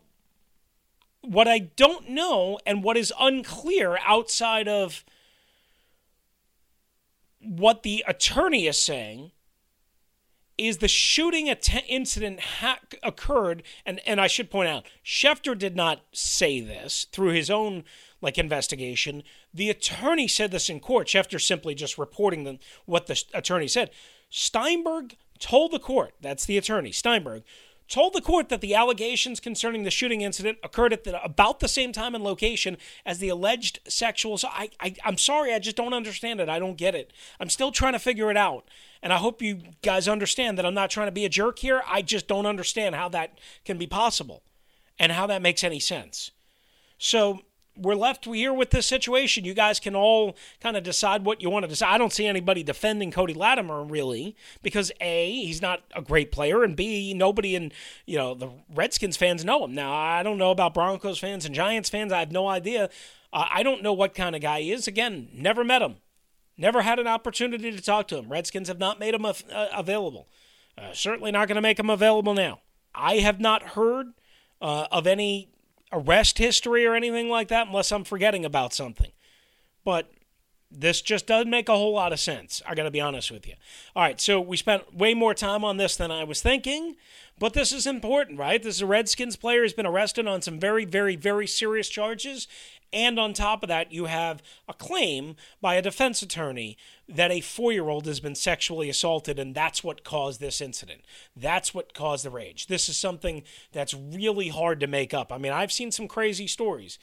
what 1.21 1.49
I 1.49 1.59
don't 1.59 2.09
know 2.09 2.61
and 2.64 2.85
what 2.85 2.97
is 2.97 3.12
unclear 3.19 3.99
outside 4.07 4.69
of 4.69 5.04
what 7.40 7.83
the 7.83 8.04
attorney 8.07 8.69
is 8.69 8.80
saying 8.80 9.33
is 10.57 10.78
the 10.78 10.87
shooting 10.87 11.50
att- 11.50 11.83
incident 11.88 12.38
ha- 12.38 12.78
occurred, 13.02 13.64
and, 13.85 14.00
and 14.07 14.21
I 14.21 14.28
should 14.28 14.49
point 14.49 14.69
out, 14.69 14.85
Schefter 15.04 15.59
did 15.59 15.75
not 15.75 16.02
say 16.12 16.61
this 16.61 17.09
through 17.11 17.30
his 17.30 17.50
own 17.50 17.83
like 18.21 18.38
investigation. 18.38 19.25
The 19.52 19.71
attorney 19.71 20.28
said 20.28 20.52
this 20.52 20.71
in 20.71 20.78
court. 20.78 21.09
Schefter 21.09 21.40
simply 21.40 21.75
just 21.75 21.99
reporting 21.99 22.45
the, 22.45 22.61
what 22.87 23.09
the 23.09 23.21
attorney 23.35 23.66
said. 23.66 23.90
Steinberg 24.28 25.16
told 25.40 25.73
the 25.73 25.78
court, 25.78 26.14
that's 26.20 26.44
the 26.44 26.59
attorney, 26.59 26.92
Steinberg, 26.92 27.42
told 27.88 28.12
the 28.12 28.20
court 28.20 28.49
that 28.49 28.61
the 28.61 28.75
allegations 28.75 29.40
concerning 29.40 29.82
the 29.82 29.90
shooting 29.90 30.20
incident 30.20 30.59
occurred 30.62 30.92
at 30.92 31.02
the, 31.02 31.23
about 31.25 31.59
the 31.59 31.66
same 31.66 31.92
time 31.92 32.14
and 32.14 32.23
location 32.23 32.76
as 33.04 33.18
the 33.18 33.28
alleged 33.28 33.80
sexual. 33.88 34.38
I, 34.44 34.70
I, 34.78 34.94
I'm 35.04 35.18
sorry, 35.18 35.52
I 35.52 35.59
just 35.59 35.76
don't 35.76 35.92
understand 35.92 36.40
it. 36.40 36.49
I 36.49 36.61
don't 36.61 36.76
get 36.76 36.94
it. 36.94 37.12
I'm 37.40 37.50
still 37.50 37.73
trying 37.73 37.94
to 37.94 37.99
figure 37.99 38.30
it 38.30 38.37
out. 38.37 38.68
And 39.02 39.12
I 39.12 39.16
hope 39.16 39.42
you 39.42 39.62
guys 39.82 40.06
understand 40.06 40.56
that 40.56 40.64
I'm 40.66 40.75
not 40.75 40.90
trying 40.90 41.09
to 41.09 41.12
be 41.12 41.25
a 41.25 41.28
jerk 41.28 41.59
here. 41.59 41.82
I 41.88 42.02
just 42.02 42.28
don't 42.28 42.47
understand 42.47 42.94
how 42.94 43.09
that 43.09 43.38
can 43.64 43.76
be 43.76 43.88
possible 43.88 44.44
and 44.99 45.11
how 45.11 45.26
that 45.26 45.42
makes 45.42 45.64
any 45.64 45.80
sense. 45.80 46.30
So 46.97 47.40
we're 47.80 47.94
left 47.94 48.25
here 48.25 48.52
with 48.52 48.70
this 48.70 48.87
situation. 48.87 49.44
You 49.44 49.54
guys 49.54 49.80
can 49.80 49.94
all 49.94 50.37
kind 50.60 50.76
of 50.76 50.82
decide 50.82 51.25
what 51.25 51.40
you 51.40 51.50
want 51.50 51.64
to 51.64 51.68
decide. 51.68 51.94
I 51.94 51.99
don't 51.99 52.12
see 52.12 52.26
anybody 52.26 52.62
defending 52.62 53.10
Cody 53.10 53.34
Latimer 53.34 53.82
really 53.82 54.37
because 54.62 54.92
a 55.00 55.30
he's 55.30 55.62
not 55.62 55.82
a 55.94 56.02
great 56.02 56.30
player, 56.32 56.62
and 56.62 56.76
b 56.76 57.14
nobody 57.14 57.54
in 57.54 57.72
you 58.06 58.16
know 58.18 58.34
the 58.34 58.50
Redskins 58.75 59.16
fans 59.16 59.44
know 59.44 59.64
him. 59.64 59.75
Now 59.75 59.92
I 59.92 60.22
don't 60.22 60.38
know 60.38 60.50
about 60.50 60.75
Broncos 60.75 61.18
fans 61.18 61.44
and 61.44 61.54
Giants 61.54 61.88
fans. 61.88 62.12
I 62.12 62.20
have 62.20 62.32
no 62.32 62.49
idea. 62.49 62.90
Uh, 63.32 63.46
I 63.50 63.62
don't 63.62 63.82
know 63.82 63.92
what 63.92 64.14
kind 64.14 64.34
of 64.34 64.42
guy 64.42 64.60
he 64.60 64.72
is. 64.72 64.87
Again, 64.88 65.28
never 65.32 65.64
met 65.64 65.82
him, 65.82 65.96
never 66.56 66.82
had 66.82 66.99
an 66.99 67.06
opportunity 67.06 67.70
to 67.70 67.80
talk 67.80 68.08
to 68.08 68.18
him. 68.18 68.28
Redskins 68.28 68.68
have 68.68 68.78
not 68.78 68.99
made 68.99 69.14
him 69.14 69.25
uh, 69.25 69.34
available. 69.75 70.28
Uh, 70.76 70.92
certainly 70.92 71.30
not 71.30 71.49
going 71.49 71.56
to 71.56 71.62
make 71.62 71.78
him 71.78 71.90
available 71.90 72.34
now. 72.34 72.60
I 72.94 73.16
have 73.16 73.40
not 73.40 73.70
heard 73.70 74.08
uh, 74.60 74.87
of 74.90 75.06
any 75.06 75.49
arrest 75.92 76.38
history 76.38 76.87
or 76.87 76.94
anything 76.94 77.28
like 77.28 77.49
that, 77.49 77.68
unless 77.68 77.92
I'm 77.92 78.04
forgetting 78.04 78.44
about 78.44 78.73
something. 78.73 79.12
But 79.85 80.12
this 80.70 81.00
just 81.00 81.26
doesn't 81.26 81.50
make 81.50 81.68
a 81.68 81.76
whole 81.76 81.94
lot 81.94 82.12
of 82.12 82.20
sense. 82.20 82.62
I 82.66 82.75
got 82.75 82.85
to 82.85 82.90
be 82.90 83.00
honest 83.00 83.30
with 83.30 83.47
you. 83.47 83.54
All 83.97 84.02
right, 84.02 84.20
so 84.20 84.40
we 84.40 84.56
spent 84.56 84.94
way 84.94 85.14
more 85.14 85.35
time 85.35 85.64
on 85.64 85.78
this 85.78 85.97
than 85.97 86.11
I 86.11 86.25
was 86.25 86.40
thinking, 86.40 86.97
but 87.40 87.54
this 87.54 87.73
is 87.73 87.87
important, 87.87 88.38
right? 88.38 88.62
This 88.62 88.76
is 88.76 88.82
a 88.82 88.87
Redskins 88.87 89.35
player 89.35 89.62
who's 89.62 89.73
been 89.73 89.87
arrested 89.87 90.28
on 90.28 90.42
some 90.42 90.61
very, 90.61 90.85
very, 90.85 91.16
very 91.16 91.47
serious 91.47 91.88
charges. 91.88 92.47
And 92.92 93.18
on 93.18 93.32
top 93.32 93.62
of 93.62 93.68
that, 93.68 93.92
you 93.92 94.04
have 94.04 94.42
a 94.68 94.75
claim 94.75 95.37
by 95.61 95.76
a 95.76 95.82
defense 95.82 96.23
attorney 96.23 96.76
that 97.09 97.30
a 97.30 97.40
four 97.40 97.73
year 97.73 97.88
old 97.88 98.06
has 98.06 98.20
been 98.20 98.35
sexually 98.35 98.90
assaulted, 98.90 99.38
and 99.38 99.54
that's 99.54 99.82
what 99.82 100.04
caused 100.04 100.38
this 100.38 100.61
incident. 100.61 101.00
That's 101.35 101.73
what 101.73 101.94
caused 101.94 102.25
the 102.25 102.30
rage. 102.30 102.66
This 102.66 102.88
is 102.88 102.97
something 102.97 103.42
that's 103.73 103.94
really 103.94 104.49
hard 104.49 104.78
to 104.80 104.87
make 104.87 105.14
up. 105.14 105.32
I 105.32 105.38
mean, 105.38 105.52
I've 105.52 105.73
seen 105.73 105.90
some 105.90 106.09
crazy 106.09 106.47
stories 106.47 106.99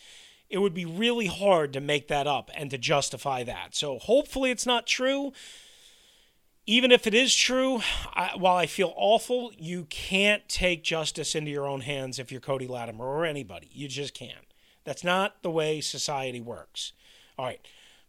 it 0.50 0.60
would 0.60 0.74
be 0.74 0.86
really 0.86 1.26
hard 1.26 1.74
to 1.74 1.82
make 1.82 2.08
that 2.08 2.26
up 2.26 2.50
and 2.56 2.72
to 2.72 2.78
justify 2.78 3.44
that. 3.44 3.76
So 3.76 4.00
hopefully 4.00 4.50
it's 4.50 4.66
not 4.66 4.88
true. 4.88 5.34
Even 6.70 6.92
if 6.92 7.08
it 7.08 7.14
is 7.14 7.34
true, 7.34 7.80
I, 8.14 8.32
while 8.38 8.58
I 8.58 8.66
feel 8.66 8.94
awful, 8.98 9.54
you 9.58 9.86
can't 9.86 10.48
take 10.50 10.84
justice 10.84 11.34
into 11.34 11.50
your 11.50 11.66
own 11.66 11.80
hands 11.80 12.20
if 12.20 12.30
you're 12.30 12.42
Cody 12.42 12.68
Latimer 12.68 13.06
or 13.06 13.26
anybody. 13.26 13.70
You 13.72 13.88
just 13.88 14.14
can't. 14.14 14.54
That's 14.84 15.04
not 15.04 15.42
the 15.44 15.50
way 15.50 15.80
society 15.80 16.42
works. 16.42 16.92
All 17.40 17.46
right, 17.46 17.66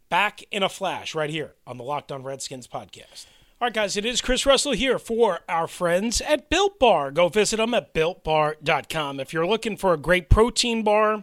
back 0.09 0.43
in 0.51 0.65
a 0.65 0.69
flash 0.69 1.15
right 1.15 1.31
here 1.31 1.55
on 1.69 1.79
the 1.79 1.85
Locked 1.85 2.11
On 2.11 2.25
Redskins 2.25 2.67
podcast. 2.67 3.27
All 3.61 3.67
right, 3.67 3.75
guys, 3.75 3.97
it 3.97 4.05
is 4.05 4.21
Chris 4.21 4.45
Russell 4.45 4.73
here 4.73 4.99
for 4.99 5.41
our 5.49 5.69
friends 5.69 6.21
at 6.21 6.51
Built 6.51 6.81
Bar. 6.81 7.13
Go 7.13 7.29
visit 7.29 7.59
them 7.59 7.75
at 7.75 7.95
builtbar.com. 7.95 9.21
If 9.21 9.33
you're 9.33 9.47
looking 9.47 9.77
for 9.77 9.93
a 9.93 9.99
great 9.99 10.31
protein 10.31 10.83
bar, 10.83 11.23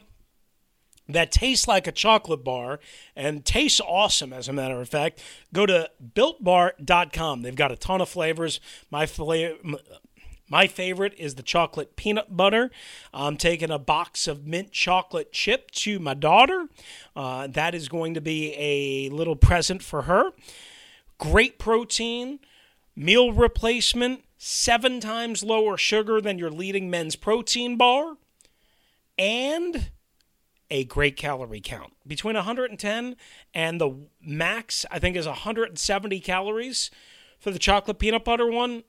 that 1.07 1.31
tastes 1.31 1.67
like 1.67 1.88
a 1.88 1.91
chocolate 1.91 2.43
bar 2.43 2.79
and 3.15 3.45
tastes 3.45 3.79
awesome, 3.79 4.33
as 4.33 4.47
a 4.47 4.53
matter 4.53 4.81
of 4.81 4.89
fact, 4.89 5.21
go 5.53 5.65
to 5.65 5.89
builtbar.com. 6.15 7.41
They've 7.41 7.55
got 7.55 7.71
a 7.71 7.75
ton 7.75 8.01
of 8.01 8.09
flavors. 8.09 8.59
My 8.91 9.05
flavor. 9.05 9.57
My 10.47 10.67
favorite 10.67 11.15
is 11.17 11.35
the 11.35 11.41
chocolate 11.41 11.95
peanut 11.95 12.38
butter. 12.38 12.69
I'm 13.12 13.35
taking 13.35 13.71
a 13.71 13.79
box 13.79 14.27
of 14.27 14.45
mint 14.45 14.71
chocolate 14.71 15.31
chip 15.31 15.71
to 15.71 15.97
my 15.97 16.13
daughter. 16.13 16.67
Uh, 17.15 17.47
that 17.47 17.74
is 17.74 17.89
going 17.89 18.13
to 18.13 18.21
be 18.21 18.53
a 18.53 19.09
little 19.09 19.35
present 19.35 19.81
for 19.81 20.03
her. 20.03 20.33
Great 21.17 21.57
protein, 21.57 22.39
meal 22.95 23.33
replacement, 23.33 24.24
seven 24.38 25.00
times 25.00 25.43
lower 25.43 25.77
sugar 25.77 26.21
than 26.21 26.38
your 26.38 26.51
leading 26.51 26.91
men's 26.91 27.15
protein 27.15 27.75
bar, 27.75 28.17
and 29.17 29.89
a 30.69 30.84
great 30.86 31.15
calorie 31.17 31.62
count. 31.62 31.93
Between 32.07 32.36
110 32.36 33.15
and 33.53 33.81
the 33.81 34.07
max, 34.22 34.86
I 34.91 35.00
think, 35.00 35.15
is 35.15 35.27
170 35.27 36.19
calories 36.19 36.91
for 37.39 37.51
the 37.51 37.60
chocolate 37.60 38.00
peanut 38.00 38.25
butter 38.25 38.50
one. 38.50 38.84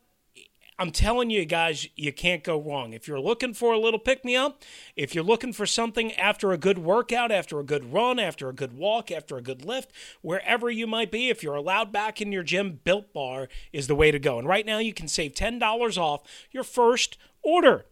I'm 0.78 0.90
telling 0.90 1.30
you 1.30 1.47
guys, 1.47 1.88
you 1.97 2.12
can't 2.12 2.45
go 2.45 2.61
wrong. 2.61 2.92
If 2.92 3.09
you're 3.09 3.21
looking 3.21 3.54
for 3.54 3.73
a 3.73 3.78
little 3.78 3.99
pick 3.99 4.26
me 4.26 4.37
up, 4.37 4.62
if 4.95 5.14
you're 5.14 5.25
looking 5.25 5.54
for 5.54 5.64
something 5.64 6.12
after 6.12 6.52
a 6.52 6.59
good 6.59 6.76
workout, 6.76 7.33
after 7.33 7.59
a 7.59 7.64
good 7.64 7.92
run, 7.92 8.18
after 8.18 8.50
a 8.50 8.52
good 8.52 8.76
walk, 8.76 9.11
after 9.11 9.38
a 9.38 9.42
good 9.42 9.64
lift, 9.64 9.90
wherever 10.21 10.71
you 10.71 10.87
might 10.87 11.11
be, 11.11 11.30
if 11.30 11.42
you're 11.42 11.54
allowed 11.54 11.92
back 11.92 12.21
in 12.21 12.30
your 12.30 12.42
gym, 12.42 12.80
Built 12.85 13.14
Bar 13.14 13.49
is 13.73 13.87
the 13.87 13.95
way 13.95 14.11
to 14.11 14.18
go. 14.18 14.38
And 14.38 14.47
right 14.47 14.66
now, 14.66 14.78
you 14.78 14.92
can 14.92 15.09
save 15.09 15.33
$10 15.33 15.97
off 15.97 16.21
your 16.50 16.64
first 16.64 17.16
order 17.42 17.87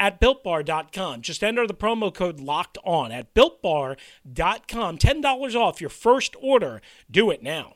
at 0.00 0.20
builtbar.com. 0.20 1.22
Just 1.22 1.42
enter 1.42 1.66
the 1.66 1.74
promo 1.74 2.12
code 2.12 2.40
locked 2.40 2.78
on 2.84 3.12
at 3.12 3.34
builtbar.com. 3.34 4.98
$10 4.98 5.54
off 5.54 5.80
your 5.80 5.90
first 5.90 6.36
order. 6.40 6.80
Do 7.10 7.30
it 7.30 7.42
now. 7.42 7.74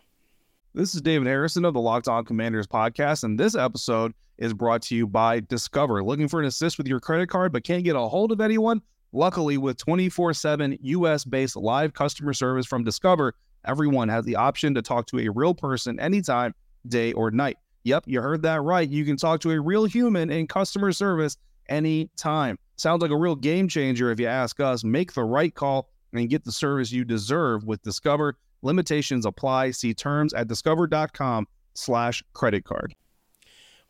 This 0.75 0.95
is 0.95 1.02
David 1.02 1.26
Harrison 1.26 1.64
of 1.64 1.75
the 1.75 1.81
Locked 1.81 2.09
On 2.09 2.25
Commanders 2.25 2.67
podcast, 2.67 3.25
and 3.25 3.38
this 3.38 3.55
episode 3.55 4.14
is 4.38 4.55
brought 4.55 4.81
to 4.83 4.97
you 4.97 5.07
by 5.07 5.41
Discover. 5.41 6.02
Looking 6.02 6.29
for 6.29 6.41
an 6.41 6.47
assist 6.47 6.79
with 6.79 6.88
your 6.88 6.99
credit 6.99 7.29
card 7.29 7.52
but 7.52 7.62
can't 7.62 7.85
get 7.85 7.95
a 7.95 8.00
hold 8.00 8.33
of 8.33 8.41
anyone? 8.41 8.81
Luckily, 9.12 9.59
with 9.59 9.76
24 9.76 10.33
7 10.33 10.79
US 10.81 11.25
based 11.25 11.57
live 11.57 11.93
customer 11.93 12.33
service 12.33 12.64
from 12.64 12.85
Discover, 12.85 13.35
everyone 13.67 14.09
has 14.09 14.25
the 14.25 14.37
option 14.37 14.75
to 14.75 14.81
talk 14.81 15.07
to 15.09 15.19
a 15.21 15.29
real 15.29 15.55
person 15.55 16.00
anytime, 16.00 16.55
day 16.88 17.12
or 17.12 17.31
night. 17.31 17.59
Yep, 17.85 18.05
you 18.07 18.23
heard 18.23 18.43
that 18.43 18.62
right. 18.62 18.88
You 18.88 19.05
can 19.05 19.19
talk 19.19 19.41
to 19.41 19.50
a 19.50 19.61
real 19.61 19.85
human 19.85 20.31
in 20.31 20.47
customer 20.47 20.93
service 20.93 21.37
anytime. 21.73 22.59
Sounds 22.76 23.02
like 23.02 23.11
a 23.11 23.17
real 23.17 23.35
game 23.35 23.69
changer 23.69 24.11
if 24.11 24.21
you 24.21 24.26
ask 24.26 24.61
us. 24.61 24.85
Make 24.85 25.14
the 25.14 25.25
right 25.25 25.55
call 25.55 25.88
and 26.12 26.29
get 26.29 26.45
the 26.45 26.52
service 26.52 26.93
you 26.93 27.05
deserve 27.05 27.64
with 27.64 27.83
Discover. 27.83 28.37
Limitations 28.63 29.26
apply. 29.26 29.73
See 29.73 29.95
terms 29.95 30.35
at 30.35 30.49
discover.com 30.49 31.49
slash 31.75 32.23
credit 32.32 32.65
card. 32.65 32.95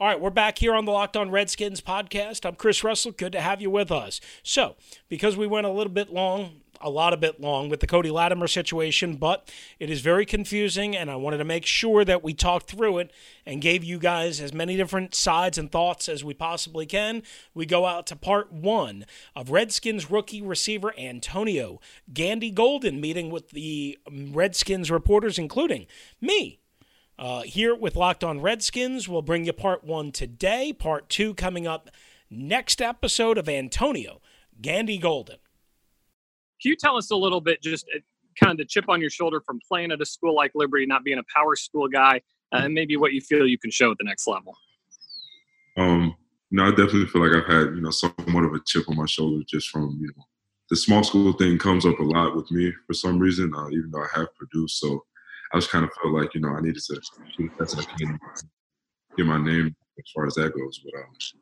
All 0.00 0.08
right, 0.08 0.20
we're 0.20 0.30
back 0.30 0.58
here 0.58 0.74
on 0.74 0.84
the 0.84 0.90
Locked 0.90 1.16
On 1.16 1.30
Redskins 1.30 1.80
podcast. 1.80 2.44
I'm 2.44 2.56
Chris 2.56 2.82
Russell. 2.82 3.12
Good 3.12 3.32
to 3.32 3.40
have 3.40 3.60
you 3.60 3.70
with 3.70 3.92
us. 3.92 4.20
So, 4.42 4.74
because 5.08 5.36
we 5.36 5.46
went 5.46 5.66
a 5.66 5.70
little 5.70 5.92
bit 5.92 6.12
long 6.12 6.62
a 6.82 6.90
lot 6.90 7.12
a 7.12 7.16
bit 7.16 7.40
long 7.40 7.68
with 7.68 7.80
the 7.80 7.86
Cody 7.86 8.10
Latimer 8.10 8.46
situation, 8.46 9.16
but 9.16 9.50
it 9.78 9.90
is 9.90 10.00
very 10.00 10.26
confusing, 10.26 10.96
and 10.96 11.10
I 11.10 11.16
wanted 11.16 11.38
to 11.38 11.44
make 11.44 11.64
sure 11.66 12.04
that 12.04 12.22
we 12.22 12.34
talked 12.34 12.70
through 12.70 12.98
it 12.98 13.12
and 13.46 13.60
gave 13.60 13.84
you 13.84 13.98
guys 13.98 14.40
as 14.40 14.52
many 14.52 14.76
different 14.76 15.14
sides 15.14 15.58
and 15.58 15.70
thoughts 15.70 16.08
as 16.08 16.24
we 16.24 16.34
possibly 16.34 16.86
can. 16.86 17.22
We 17.54 17.66
go 17.66 17.86
out 17.86 18.06
to 18.08 18.16
part 18.16 18.52
one 18.52 19.04
of 19.34 19.50
Redskins 19.50 20.10
rookie 20.10 20.42
receiver 20.42 20.92
Antonio 20.98 21.80
Gandy 22.12 22.50
Golden 22.50 23.00
meeting 23.00 23.30
with 23.30 23.50
the 23.50 23.98
Redskins 24.10 24.90
reporters, 24.90 25.38
including 25.38 25.86
me. 26.20 26.58
Uh, 27.18 27.42
here 27.42 27.74
with 27.74 27.94
Locked 27.94 28.24
On 28.24 28.40
Redskins, 28.40 29.08
we'll 29.08 29.22
bring 29.22 29.44
you 29.44 29.52
part 29.52 29.84
one 29.84 30.10
today, 30.12 30.72
part 30.72 31.08
two 31.08 31.34
coming 31.34 31.66
up 31.66 31.90
next 32.30 32.80
episode 32.80 33.38
of 33.38 33.48
Antonio 33.48 34.20
Gandy 34.60 34.98
Golden. 34.98 35.36
Can 36.62 36.70
you 36.70 36.76
tell 36.76 36.96
us 36.96 37.10
a 37.10 37.16
little 37.16 37.40
bit, 37.40 37.60
just 37.60 37.86
uh, 37.94 37.98
kind 38.38 38.52
of 38.52 38.58
the 38.58 38.64
chip 38.64 38.84
on 38.88 39.00
your 39.00 39.10
shoulder 39.10 39.42
from 39.44 39.58
playing 39.68 39.90
at 39.90 40.00
a 40.00 40.06
school 40.06 40.34
like 40.34 40.52
Liberty, 40.54 40.86
not 40.86 41.02
being 41.02 41.18
a 41.18 41.24
power 41.34 41.56
school 41.56 41.88
guy, 41.88 42.20
uh, 42.54 42.60
and 42.64 42.72
maybe 42.74 42.96
what 42.96 43.12
you 43.12 43.20
feel 43.20 43.46
you 43.46 43.58
can 43.58 43.70
show 43.70 43.90
at 43.90 43.98
the 43.98 44.04
next 44.04 44.26
level? 44.28 44.54
Um, 45.76 46.14
no, 46.50 46.66
I 46.66 46.70
definitely 46.70 47.06
feel 47.06 47.26
like 47.26 47.36
I've 47.36 47.50
had 47.50 47.74
you 47.74 47.80
know 47.80 47.90
somewhat 47.90 48.44
of 48.44 48.54
a 48.54 48.60
chip 48.64 48.88
on 48.88 48.96
my 48.96 49.06
shoulder 49.06 49.42
just 49.48 49.70
from 49.70 49.98
you 50.00 50.08
know 50.16 50.24
the 50.70 50.76
small 50.76 51.02
school 51.02 51.32
thing 51.32 51.58
comes 51.58 51.84
up 51.84 51.98
a 51.98 52.02
lot 52.02 52.36
with 52.36 52.50
me 52.50 52.72
for 52.86 52.94
some 52.94 53.18
reason, 53.18 53.52
uh, 53.54 53.68
even 53.68 53.90
though 53.90 54.02
I 54.02 54.18
have 54.18 54.34
produced. 54.36 54.78
So 54.78 55.04
I 55.52 55.58
just 55.58 55.70
kind 55.70 55.84
of 55.84 55.90
felt 56.00 56.14
like 56.14 56.34
you 56.34 56.40
know 56.40 56.50
I 56.50 56.60
needed 56.60 56.82
to 56.82 57.00
get 59.16 59.26
my 59.26 59.42
name 59.42 59.74
as 59.98 60.04
far 60.14 60.26
as 60.26 60.34
that 60.34 60.54
goes. 60.54 60.80
But 60.84 61.00
um, 61.00 61.41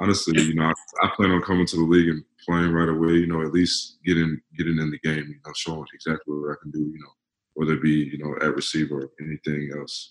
honestly, 0.00 0.40
you 0.42 0.54
know, 0.54 0.72
I, 1.02 1.06
I, 1.06 1.10
plan 1.16 1.30
on 1.30 1.42
coming 1.42 1.66
to 1.66 1.76
the 1.76 1.82
league 1.82 2.08
and 2.08 2.24
playing 2.44 2.72
right 2.72 2.88
away. 2.88 3.12
You 3.12 3.26
know, 3.26 3.42
at 3.42 3.52
least 3.52 3.98
getting 4.04 4.40
getting 4.56 4.78
in 4.78 4.90
the 4.90 4.98
game. 4.98 5.26
You 5.28 5.40
know, 5.44 5.52
showing 5.54 5.84
exactly 5.94 6.34
what 6.36 6.52
I 6.52 6.54
can 6.62 6.70
do. 6.70 6.80
You 6.80 7.00
know, 7.00 7.12
whether 7.54 7.74
it 7.74 7.82
be 7.82 8.10
you 8.12 8.18
know 8.18 8.34
at 8.42 8.54
receiver 8.54 9.02
or 9.02 9.10
anything 9.20 9.70
else. 9.78 10.08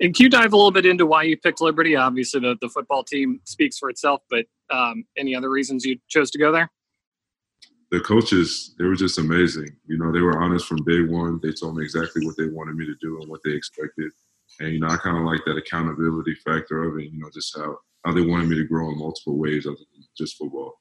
And 0.00 0.14
can 0.14 0.24
you 0.24 0.30
dive 0.30 0.52
a 0.52 0.56
little 0.56 0.70
bit 0.70 0.84
into 0.84 1.06
why 1.06 1.22
you 1.22 1.36
picked 1.36 1.60
Liberty? 1.60 1.96
Obviously, 1.96 2.40
the, 2.40 2.56
the 2.60 2.68
football 2.68 3.02
team 3.02 3.40
speaks 3.44 3.78
for 3.78 3.88
itself, 3.88 4.20
but 4.28 4.44
um, 4.70 5.04
any 5.16 5.34
other 5.34 5.50
reasons 5.50 5.84
you 5.84 5.98
chose 6.08 6.30
to 6.32 6.38
go 6.38 6.52
there? 6.52 6.70
The 7.90 8.00
coaches, 8.00 8.74
they 8.78 8.84
were 8.84 8.94
just 8.94 9.18
amazing. 9.18 9.68
You 9.86 9.98
know, 9.98 10.12
they 10.12 10.20
were 10.20 10.40
honest 10.40 10.66
from 10.66 10.84
day 10.84 11.00
one. 11.00 11.40
They 11.42 11.52
told 11.52 11.76
me 11.76 11.82
exactly 11.82 12.24
what 12.24 12.36
they 12.36 12.46
wanted 12.46 12.76
me 12.76 12.86
to 12.86 12.94
do 13.00 13.20
and 13.20 13.28
what 13.28 13.40
they 13.44 13.52
expected. 13.52 14.12
And, 14.60 14.72
you 14.72 14.80
know, 14.80 14.88
I 14.88 14.96
kind 14.96 15.16
of 15.16 15.24
like 15.24 15.40
that 15.46 15.56
accountability 15.56 16.34
factor 16.44 16.84
of 16.84 16.98
it, 16.98 17.10
you 17.10 17.18
know, 17.18 17.30
just 17.32 17.56
how 17.56 17.78
how 18.04 18.12
they 18.12 18.22
wanted 18.22 18.48
me 18.48 18.56
to 18.56 18.64
grow 18.64 18.90
in 18.90 18.98
multiple 18.98 19.38
ways 19.38 19.66
other 19.66 19.76
than 19.76 20.04
just 20.16 20.36
football. 20.36 20.80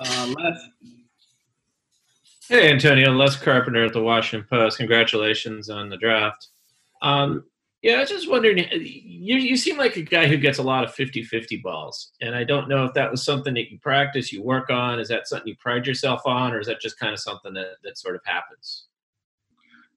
Uh, 0.00 0.34
Les. 0.38 0.68
Hey, 2.48 2.70
Antonio. 2.70 3.12
Les 3.12 3.36
Carpenter 3.36 3.84
at 3.84 3.92
the 3.92 4.02
Washington 4.02 4.46
Post. 4.48 4.78
Congratulations 4.78 5.68
on 5.68 5.88
the 5.88 5.96
draft. 5.96 6.48
Um, 7.02 7.44
yeah, 7.82 7.94
I 7.94 8.00
was 8.00 8.10
just 8.10 8.30
wondering, 8.30 8.58
you, 8.72 9.36
you 9.36 9.56
seem 9.56 9.76
like 9.76 9.96
a 9.96 10.02
guy 10.02 10.26
who 10.26 10.36
gets 10.36 10.58
a 10.58 10.62
lot 10.62 10.84
of 10.84 10.94
50 10.94 11.22
50 11.22 11.58
balls. 11.58 12.12
And 12.20 12.34
I 12.34 12.42
don't 12.42 12.68
know 12.68 12.84
if 12.84 12.94
that 12.94 13.10
was 13.10 13.24
something 13.24 13.54
that 13.54 13.70
you 13.70 13.78
practice, 13.78 14.32
you 14.32 14.42
work 14.42 14.70
on. 14.70 14.98
Is 14.98 15.08
that 15.08 15.28
something 15.28 15.48
you 15.48 15.56
pride 15.56 15.86
yourself 15.86 16.22
on, 16.24 16.52
or 16.52 16.60
is 16.60 16.66
that 16.66 16.80
just 16.80 16.98
kind 16.98 17.12
of 17.12 17.20
something 17.20 17.54
that, 17.54 17.76
that 17.84 17.98
sort 17.98 18.16
of 18.16 18.22
happens? 18.24 18.86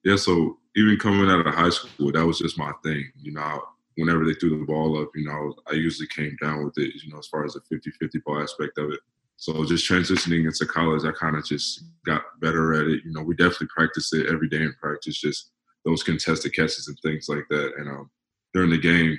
Yeah, 0.04 0.16
so 0.16 0.58
even 0.76 0.98
coming 0.98 1.28
out 1.28 1.46
of 1.46 1.54
high 1.54 1.70
school, 1.70 2.12
that 2.12 2.24
was 2.24 2.38
just 2.38 2.58
my 2.58 2.72
thing. 2.84 3.10
You 3.20 3.32
know, 3.32 3.62
whenever 3.96 4.24
they 4.24 4.34
threw 4.34 4.58
the 4.58 4.64
ball 4.64 5.00
up, 5.00 5.10
you 5.14 5.24
know, 5.24 5.54
I 5.68 5.74
usually 5.74 6.08
came 6.08 6.36
down 6.40 6.64
with 6.64 6.78
it, 6.78 6.92
you 7.02 7.12
know, 7.12 7.18
as 7.18 7.26
far 7.26 7.44
as 7.44 7.54
the 7.54 7.60
50-50 7.74 8.22
ball 8.24 8.42
aspect 8.42 8.78
of 8.78 8.90
it. 8.90 9.00
So 9.36 9.64
just 9.64 9.88
transitioning 9.88 10.44
into 10.44 10.66
college, 10.66 11.04
I 11.04 11.12
kind 11.12 11.36
of 11.36 11.46
just 11.46 11.84
got 12.04 12.22
better 12.40 12.74
at 12.74 12.86
it. 12.86 13.02
You 13.04 13.12
know, 13.12 13.22
we 13.22 13.34
definitely 13.34 13.68
practice 13.74 14.12
it 14.12 14.26
every 14.26 14.48
day 14.48 14.62
in 14.62 14.74
practice, 14.80 15.18
just 15.18 15.52
those 15.84 16.02
contested 16.02 16.54
catches 16.54 16.88
and 16.88 16.98
things 17.02 17.26
like 17.28 17.44
that. 17.48 17.72
And 17.78 17.88
um, 17.88 18.10
during 18.52 18.70
the 18.70 18.78
game, 18.78 19.18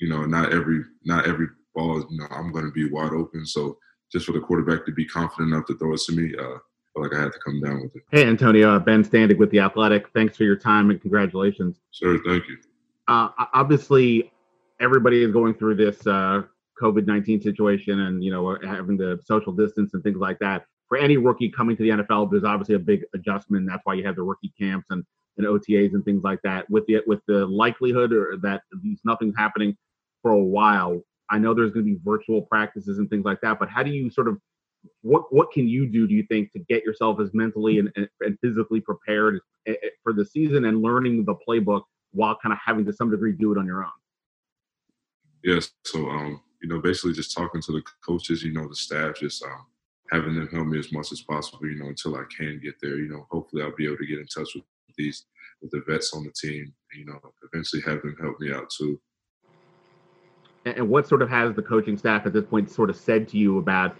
you 0.00 0.08
know, 0.08 0.24
not 0.24 0.52
every 0.52 0.82
not 1.04 1.28
every 1.28 1.46
ball, 1.76 2.04
you 2.10 2.18
know, 2.18 2.26
I'm 2.30 2.50
going 2.50 2.64
to 2.64 2.72
be 2.72 2.90
wide 2.90 3.12
open. 3.12 3.46
So 3.46 3.78
just 4.10 4.26
for 4.26 4.32
the 4.32 4.40
quarterback 4.40 4.84
to 4.86 4.92
be 4.92 5.06
confident 5.06 5.52
enough 5.52 5.66
to 5.66 5.78
throw 5.78 5.94
it 5.94 6.00
to 6.06 6.12
me, 6.12 6.34
uh, 6.36 6.58
like 6.96 7.14
I 7.14 7.22
had 7.22 7.32
to 7.32 7.38
come 7.38 7.60
down 7.60 7.82
with 7.82 7.94
it. 7.94 8.02
Hey, 8.10 8.26
Antonio, 8.26 8.78
Ben 8.78 9.04
Standig 9.04 9.38
with 9.38 9.50
The 9.50 9.60
Athletic. 9.60 10.08
Thanks 10.12 10.36
for 10.36 10.42
your 10.42 10.56
time 10.56 10.90
and 10.90 11.00
congratulations. 11.00 11.80
Sure, 11.92 12.18
thank 12.24 12.48
you. 12.48 12.58
Uh, 13.08 13.28
obviously, 13.52 14.32
everybody 14.80 15.22
is 15.22 15.32
going 15.32 15.54
through 15.54 15.76
this 15.76 16.06
uh, 16.06 16.42
COVID 16.80 17.06
19 17.06 17.40
situation 17.40 18.00
and, 18.00 18.22
you 18.22 18.30
know, 18.30 18.56
having 18.64 18.96
the 18.96 19.18
social 19.24 19.52
distance 19.52 19.94
and 19.94 20.02
things 20.02 20.18
like 20.18 20.38
that. 20.40 20.64
For 20.88 20.98
any 20.98 21.16
rookie 21.16 21.48
coming 21.48 21.76
to 21.76 21.82
the 21.82 21.88
NFL, 21.90 22.30
there's 22.30 22.44
obviously 22.44 22.74
a 22.74 22.80
big 22.80 23.04
adjustment. 23.14 23.66
That's 23.68 23.80
why 23.84 23.94
you 23.94 24.04
have 24.04 24.16
the 24.16 24.22
rookie 24.22 24.52
camps 24.58 24.86
and, 24.90 25.04
and 25.38 25.46
OTAs 25.46 25.94
and 25.94 26.04
things 26.04 26.22
like 26.22 26.40
that. 26.42 26.68
With 26.70 26.86
the, 26.86 27.02
with 27.06 27.20
the 27.26 27.46
likelihood 27.46 28.12
or 28.12 28.36
that 28.42 28.62
nothing's 29.04 29.34
happening 29.36 29.76
for 30.20 30.32
a 30.32 30.38
while, 30.38 31.02
I 31.30 31.38
know 31.38 31.54
there's 31.54 31.72
going 31.72 31.86
to 31.86 31.92
be 31.94 32.00
virtual 32.04 32.42
practices 32.42 32.98
and 32.98 33.08
things 33.08 33.24
like 33.24 33.40
that, 33.40 33.58
but 33.58 33.70
how 33.70 33.82
do 33.82 33.90
you 33.90 34.10
sort 34.10 34.28
of 34.28 34.38
what 35.02 35.32
what 35.32 35.52
can 35.52 35.68
you 35.68 35.86
do 35.86 36.06
do 36.06 36.14
you 36.14 36.24
think 36.24 36.52
to 36.52 36.58
get 36.58 36.82
yourself 36.82 37.20
as 37.20 37.32
mentally 37.32 37.78
and, 37.78 37.90
and, 37.96 38.08
and 38.20 38.38
physically 38.40 38.80
prepared 38.80 39.40
eh, 39.66 39.74
eh, 39.82 39.88
for 40.02 40.12
the 40.12 40.24
season 40.24 40.64
and 40.64 40.82
learning 40.82 41.24
the 41.24 41.34
playbook 41.48 41.82
while 42.12 42.36
kind 42.42 42.52
of 42.52 42.58
having 42.64 42.84
to 42.84 42.92
some 42.92 43.10
degree 43.10 43.32
do 43.32 43.52
it 43.52 43.58
on 43.58 43.66
your 43.66 43.82
own 43.82 43.90
yes 45.42 45.70
so 45.84 46.08
um 46.08 46.40
you 46.62 46.68
know 46.68 46.80
basically 46.80 47.12
just 47.12 47.36
talking 47.36 47.60
to 47.60 47.72
the 47.72 47.82
coaches 48.04 48.42
you 48.42 48.52
know 48.52 48.68
the 48.68 48.74
staff 48.74 49.16
just 49.16 49.42
um 49.44 49.66
having 50.10 50.34
them 50.34 50.48
help 50.48 50.66
me 50.66 50.78
as 50.78 50.92
much 50.92 51.10
as 51.12 51.22
possible 51.22 51.66
you 51.66 51.76
know 51.76 51.88
until 51.88 52.16
i 52.16 52.24
can 52.36 52.60
get 52.62 52.74
there 52.80 52.96
you 52.96 53.08
know 53.08 53.26
hopefully 53.30 53.62
i'll 53.62 53.74
be 53.76 53.86
able 53.86 53.96
to 53.96 54.06
get 54.06 54.18
in 54.18 54.26
touch 54.26 54.48
with 54.54 54.64
these 54.96 55.26
with 55.60 55.70
the 55.70 55.82
vets 55.88 56.12
on 56.14 56.24
the 56.24 56.32
team 56.32 56.72
you 56.94 57.04
know 57.04 57.18
eventually 57.50 57.82
have 57.82 58.02
them 58.02 58.16
help 58.20 58.38
me 58.40 58.52
out 58.52 58.68
too 58.70 59.00
and 60.64 60.88
what 60.88 61.08
sort 61.08 61.22
of 61.22 61.28
has 61.28 61.54
the 61.54 61.62
coaching 61.62 61.96
staff 61.96 62.24
at 62.26 62.32
this 62.32 62.44
point 62.44 62.70
sort 62.70 62.90
of 62.90 62.96
said 62.96 63.28
to 63.28 63.36
you 63.36 63.58
about 63.58 63.96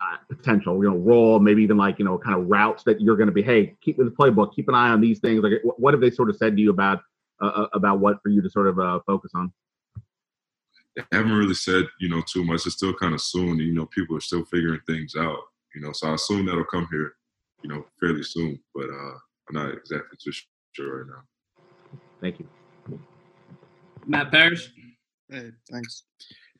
uh, 0.00 0.16
potential, 0.28 0.76
you 0.82 0.88
know, 0.88 0.96
role, 0.96 1.40
maybe 1.40 1.62
even 1.62 1.76
like, 1.76 1.98
you 1.98 2.04
know, 2.04 2.16
kind 2.16 2.40
of 2.40 2.46
routes 2.46 2.84
that 2.84 3.00
you're 3.00 3.16
going 3.16 3.26
to 3.26 3.32
be, 3.32 3.42
hey, 3.42 3.74
keep 3.80 3.96
the 3.96 4.04
playbook, 4.04 4.54
keep 4.54 4.68
an 4.68 4.74
eye 4.74 4.90
on 4.90 5.00
these 5.00 5.18
things. 5.18 5.42
Like, 5.42 5.54
what 5.64 5.92
have 5.92 6.00
they 6.00 6.10
sort 6.10 6.30
of 6.30 6.36
said 6.36 6.54
to 6.54 6.62
you 6.62 6.70
about, 6.70 7.00
uh, 7.40 7.46
uh, 7.46 7.66
about 7.72 8.00
what 8.00 8.22
for 8.22 8.28
you 8.28 8.42
to 8.42 8.50
sort 8.50 8.66
of 8.66 8.78
uh, 8.78 9.00
focus 9.06 9.32
on? 9.34 9.52
They 10.96 11.02
haven't 11.12 11.32
really 11.32 11.54
said, 11.54 11.84
you 12.00 12.08
know, 12.08 12.22
too 12.26 12.44
much. 12.44 12.66
It's 12.66 12.74
still 12.74 12.94
kind 12.94 13.14
of 13.14 13.20
soon. 13.20 13.58
You 13.58 13.72
know, 13.72 13.86
people 13.86 14.16
are 14.16 14.20
still 14.20 14.44
figuring 14.44 14.80
things 14.86 15.14
out, 15.16 15.38
you 15.74 15.80
know, 15.80 15.92
so 15.92 16.08
I 16.08 16.14
assume 16.14 16.46
that'll 16.46 16.64
come 16.64 16.88
here, 16.90 17.14
you 17.62 17.68
know, 17.68 17.84
fairly 18.00 18.24
soon, 18.24 18.58
but 18.74 18.90
uh, 18.90 19.14
I'm 19.48 19.52
not 19.54 19.74
exactly 19.74 20.18
too 20.22 20.32
sure 20.72 21.04
right 21.04 21.06
now. 21.08 22.00
Thank 22.20 22.40
you. 22.40 22.48
Matt 24.06 24.32
Paras. 24.32 24.70
Hey, 25.30 25.50
thanks. 25.70 26.04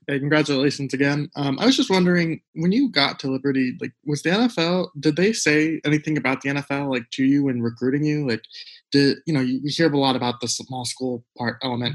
Hey, 0.08 0.18
congratulations 0.18 0.94
again. 0.94 1.28
Um, 1.36 1.58
I 1.58 1.66
was 1.66 1.76
just 1.76 1.90
wondering, 1.90 2.40
when 2.54 2.72
you 2.72 2.90
got 2.90 3.18
to 3.18 3.30
Liberty, 3.30 3.76
like, 3.78 3.92
was 4.06 4.22
the 4.22 4.30
NFL? 4.30 4.88
Did 4.98 5.16
they 5.16 5.34
say 5.34 5.82
anything 5.84 6.16
about 6.16 6.40
the 6.40 6.48
NFL, 6.48 6.90
like, 6.90 7.10
to 7.10 7.24
you 7.24 7.48
and 7.48 7.62
recruiting 7.62 8.04
you? 8.04 8.26
Like, 8.26 8.40
did 8.90 9.18
you 9.26 9.34
know 9.34 9.40
you, 9.40 9.60
you 9.62 9.70
hear 9.70 9.92
a 9.92 9.98
lot 9.98 10.16
about 10.16 10.40
the 10.40 10.48
small 10.48 10.86
school 10.86 11.26
part 11.36 11.58
element, 11.62 11.94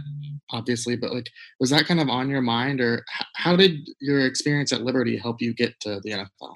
obviously, 0.52 0.96
but 0.96 1.12
like, 1.12 1.28
was 1.60 1.72
that 1.72 1.88
kind 1.88 2.00
of 2.00 2.08
on 2.08 2.30
your 2.30 2.42
mind, 2.42 2.82
or 2.82 3.04
h- 3.20 3.28
how 3.36 3.56
did 3.56 3.90
your 4.00 4.28
experience 4.28 4.72
at 4.72 4.84
Liberty 4.84 5.18
help 5.18 5.42
you 5.42 5.52
get 5.56 5.80
to 5.80 6.00
the 6.04 6.12
NFL? 6.12 6.54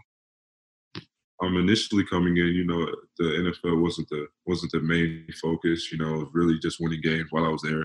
Um, 1.41 1.57
initially 1.57 2.05
coming 2.05 2.37
in, 2.37 2.49
you 2.49 2.65
know, 2.65 2.85
the 3.17 3.23
NFL 3.23 3.81
wasn't 3.81 4.09
the 4.09 4.27
wasn't 4.45 4.73
the 4.73 4.81
main 4.81 5.25
focus. 5.41 5.91
You 5.91 5.97
know, 5.97 6.29
really 6.33 6.59
just 6.59 6.77
winning 6.79 7.01
games 7.01 7.29
while 7.31 7.45
I 7.45 7.49
was 7.49 7.63
there, 7.63 7.83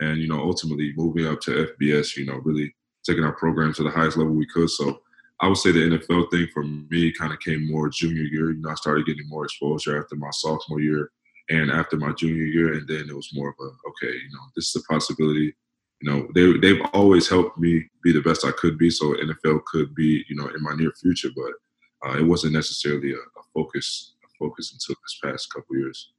and 0.00 0.20
you 0.20 0.26
know, 0.26 0.40
ultimately 0.40 0.92
moving 0.96 1.28
up 1.28 1.40
to 1.42 1.68
FBS. 1.80 2.16
You 2.16 2.26
know, 2.26 2.40
really 2.42 2.74
taking 3.04 3.24
our 3.24 3.32
program 3.32 3.72
to 3.74 3.82
the 3.82 3.90
highest 3.90 4.16
level 4.16 4.32
we 4.32 4.46
could. 4.46 4.70
So 4.70 5.00
I 5.40 5.48
would 5.48 5.58
say 5.58 5.72
the 5.72 5.80
NFL 5.80 6.30
thing 6.30 6.48
for 6.52 6.62
me 6.62 7.12
kind 7.12 7.32
of 7.32 7.40
came 7.40 7.70
more 7.70 7.88
junior 7.88 8.22
year. 8.22 8.52
You 8.52 8.62
know, 8.62 8.70
I 8.70 8.74
started 8.74 9.06
getting 9.06 9.28
more 9.28 9.44
exposure 9.44 10.00
after 10.00 10.16
my 10.16 10.30
sophomore 10.32 10.80
year 10.80 11.10
and 11.50 11.70
after 11.70 11.96
my 11.96 12.12
junior 12.12 12.44
year, 12.44 12.74
and 12.74 12.88
then 12.88 13.06
it 13.08 13.14
was 13.14 13.30
more 13.34 13.48
of 13.48 13.54
a 13.60 13.64
okay, 13.88 14.12
you 14.12 14.30
know, 14.32 14.40
this 14.56 14.74
is 14.74 14.82
a 14.82 14.92
possibility. 14.92 15.54
You 16.00 16.10
know, 16.10 16.28
they 16.34 16.58
they've 16.58 16.84
always 16.92 17.28
helped 17.28 17.58
me 17.58 17.84
be 18.02 18.12
the 18.12 18.20
best 18.20 18.44
I 18.44 18.52
could 18.52 18.78
be, 18.78 18.90
so 18.90 19.14
NFL 19.14 19.64
could 19.64 19.94
be, 19.94 20.24
you 20.28 20.36
know, 20.36 20.46
in 20.48 20.62
my 20.62 20.74
near 20.74 20.92
future, 20.92 21.30
but 21.34 22.08
uh, 22.08 22.18
it 22.18 22.22
wasn't 22.22 22.52
necessarily 22.52 23.12
a, 23.12 23.16
a, 23.16 23.42
focus 23.54 24.14
a 24.24 24.28
focus 24.38 24.72
until 24.72 24.96
this 25.02 25.18
past 25.22 25.52
couple 25.52 25.76
years. 25.76 26.12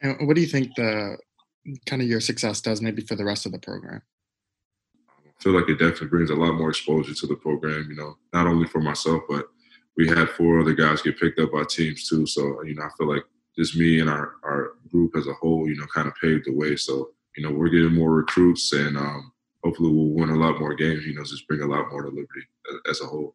And 0.00 0.26
what 0.26 0.34
do 0.34 0.40
you 0.40 0.46
think 0.46 0.74
the 0.76 1.16
kind 1.86 2.02
of 2.02 2.08
your 2.08 2.20
success 2.20 2.60
does 2.60 2.80
maybe 2.80 3.02
for 3.02 3.14
the 3.14 3.24
rest 3.24 3.46
of 3.46 3.52
the 3.52 3.58
program? 3.58 4.02
Feel 5.42 5.52
like 5.52 5.68
it 5.68 5.78
definitely 5.78 6.08
brings 6.08 6.30
a 6.30 6.34
lot 6.34 6.54
more 6.54 6.70
exposure 6.70 7.14
to 7.14 7.26
the 7.26 7.36
program, 7.36 7.86
you 7.90 7.96
know, 7.96 8.16
not 8.32 8.46
only 8.46 8.68
for 8.68 8.80
myself, 8.80 9.22
but 9.28 9.46
we 9.96 10.08
had 10.08 10.30
four 10.30 10.60
other 10.60 10.72
guys 10.72 11.02
get 11.02 11.18
picked 11.18 11.40
up 11.40 11.52
by 11.52 11.64
teams 11.68 12.08
too. 12.08 12.26
So, 12.26 12.62
you 12.62 12.74
know, 12.74 12.82
I 12.82 12.88
feel 12.96 13.08
like 13.08 13.24
just 13.58 13.76
me 13.76 14.00
and 14.00 14.08
our, 14.08 14.34
our 14.44 14.72
group 14.90 15.16
as 15.16 15.26
a 15.26 15.34
whole, 15.34 15.68
you 15.68 15.76
know, 15.76 15.86
kind 15.94 16.08
of 16.08 16.14
paved 16.20 16.46
the 16.46 16.54
way. 16.54 16.76
So, 16.76 17.10
you 17.36 17.42
know, 17.42 17.52
we're 17.54 17.68
getting 17.68 17.94
more 17.94 18.12
recruits 18.12 18.72
and 18.72 18.96
um, 18.96 19.32
hopefully 19.62 19.90
we'll 19.90 20.14
win 20.14 20.30
a 20.30 20.38
lot 20.38 20.60
more 20.60 20.74
games, 20.74 21.04
you 21.04 21.14
know, 21.14 21.24
just 21.24 21.46
bring 21.48 21.60
a 21.60 21.66
lot 21.66 21.90
more 21.90 22.02
to 22.02 22.08
Liberty 22.08 22.46
as 22.88 23.00
a 23.00 23.04
whole. 23.04 23.34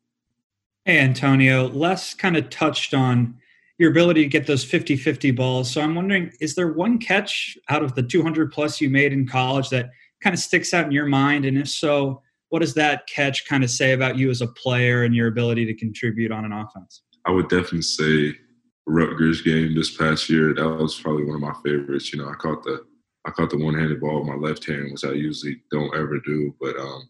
Hey, 0.85 0.99
Antonio, 0.99 1.67
Les 1.67 2.13
kind 2.13 2.37
of 2.37 2.49
touched 2.49 2.93
on 2.93 3.35
your 3.77 3.91
ability 3.91 4.23
to 4.23 4.29
get 4.29 4.47
those 4.47 4.63
50 4.63 4.95
50 4.95 5.31
balls. 5.31 5.69
So 5.69 5.81
I'm 5.81 5.93
wondering, 5.93 6.31
is 6.39 6.55
there 6.55 6.71
one 6.71 6.97
catch 6.97 7.57
out 7.69 7.83
of 7.83 7.93
the 7.93 8.01
200 8.01 8.51
plus 8.51 8.81
you 8.81 8.89
made 8.89 9.13
in 9.13 9.27
college 9.27 9.69
that 9.69 9.89
kind 10.27 10.33
of 10.33 10.41
sticks 10.41 10.73
out 10.73 10.85
in 10.85 10.91
your 10.91 11.05
mind? 11.05 11.45
And 11.45 11.57
if 11.57 11.69
so, 11.69 12.21
what 12.49 12.59
does 12.59 12.73
that 12.73 13.07
catch 13.07 13.47
kind 13.47 13.63
of 13.63 13.69
say 13.69 13.93
about 13.93 14.17
you 14.17 14.29
as 14.29 14.41
a 14.41 14.47
player 14.47 15.03
and 15.03 15.15
your 15.15 15.27
ability 15.27 15.65
to 15.67 15.73
contribute 15.73 16.33
on 16.33 16.43
an 16.43 16.51
offense? 16.51 17.01
I 17.23 17.31
would 17.31 17.47
definitely 17.47 17.83
say 17.83 18.37
Rutgers 18.85 19.41
game 19.41 19.73
this 19.73 19.95
past 19.95 20.29
year. 20.29 20.53
That 20.53 20.67
was 20.67 20.99
probably 20.99 21.23
one 21.23 21.35
of 21.35 21.41
my 21.41 21.53
favorites. 21.63 22.11
You 22.11 22.19
know, 22.19 22.27
I 22.27 22.33
caught 22.33 22.61
the 22.63 22.85
I 23.23 23.31
caught 23.31 23.51
the 23.51 23.63
one-handed 23.63 24.01
ball 24.01 24.19
with 24.19 24.27
my 24.27 24.35
left 24.35 24.67
hand, 24.67 24.89
which 24.91 25.05
I 25.05 25.13
usually 25.13 25.61
don't 25.71 25.95
ever 25.95 26.19
do. 26.19 26.53
But 26.59 26.77
um, 26.77 27.07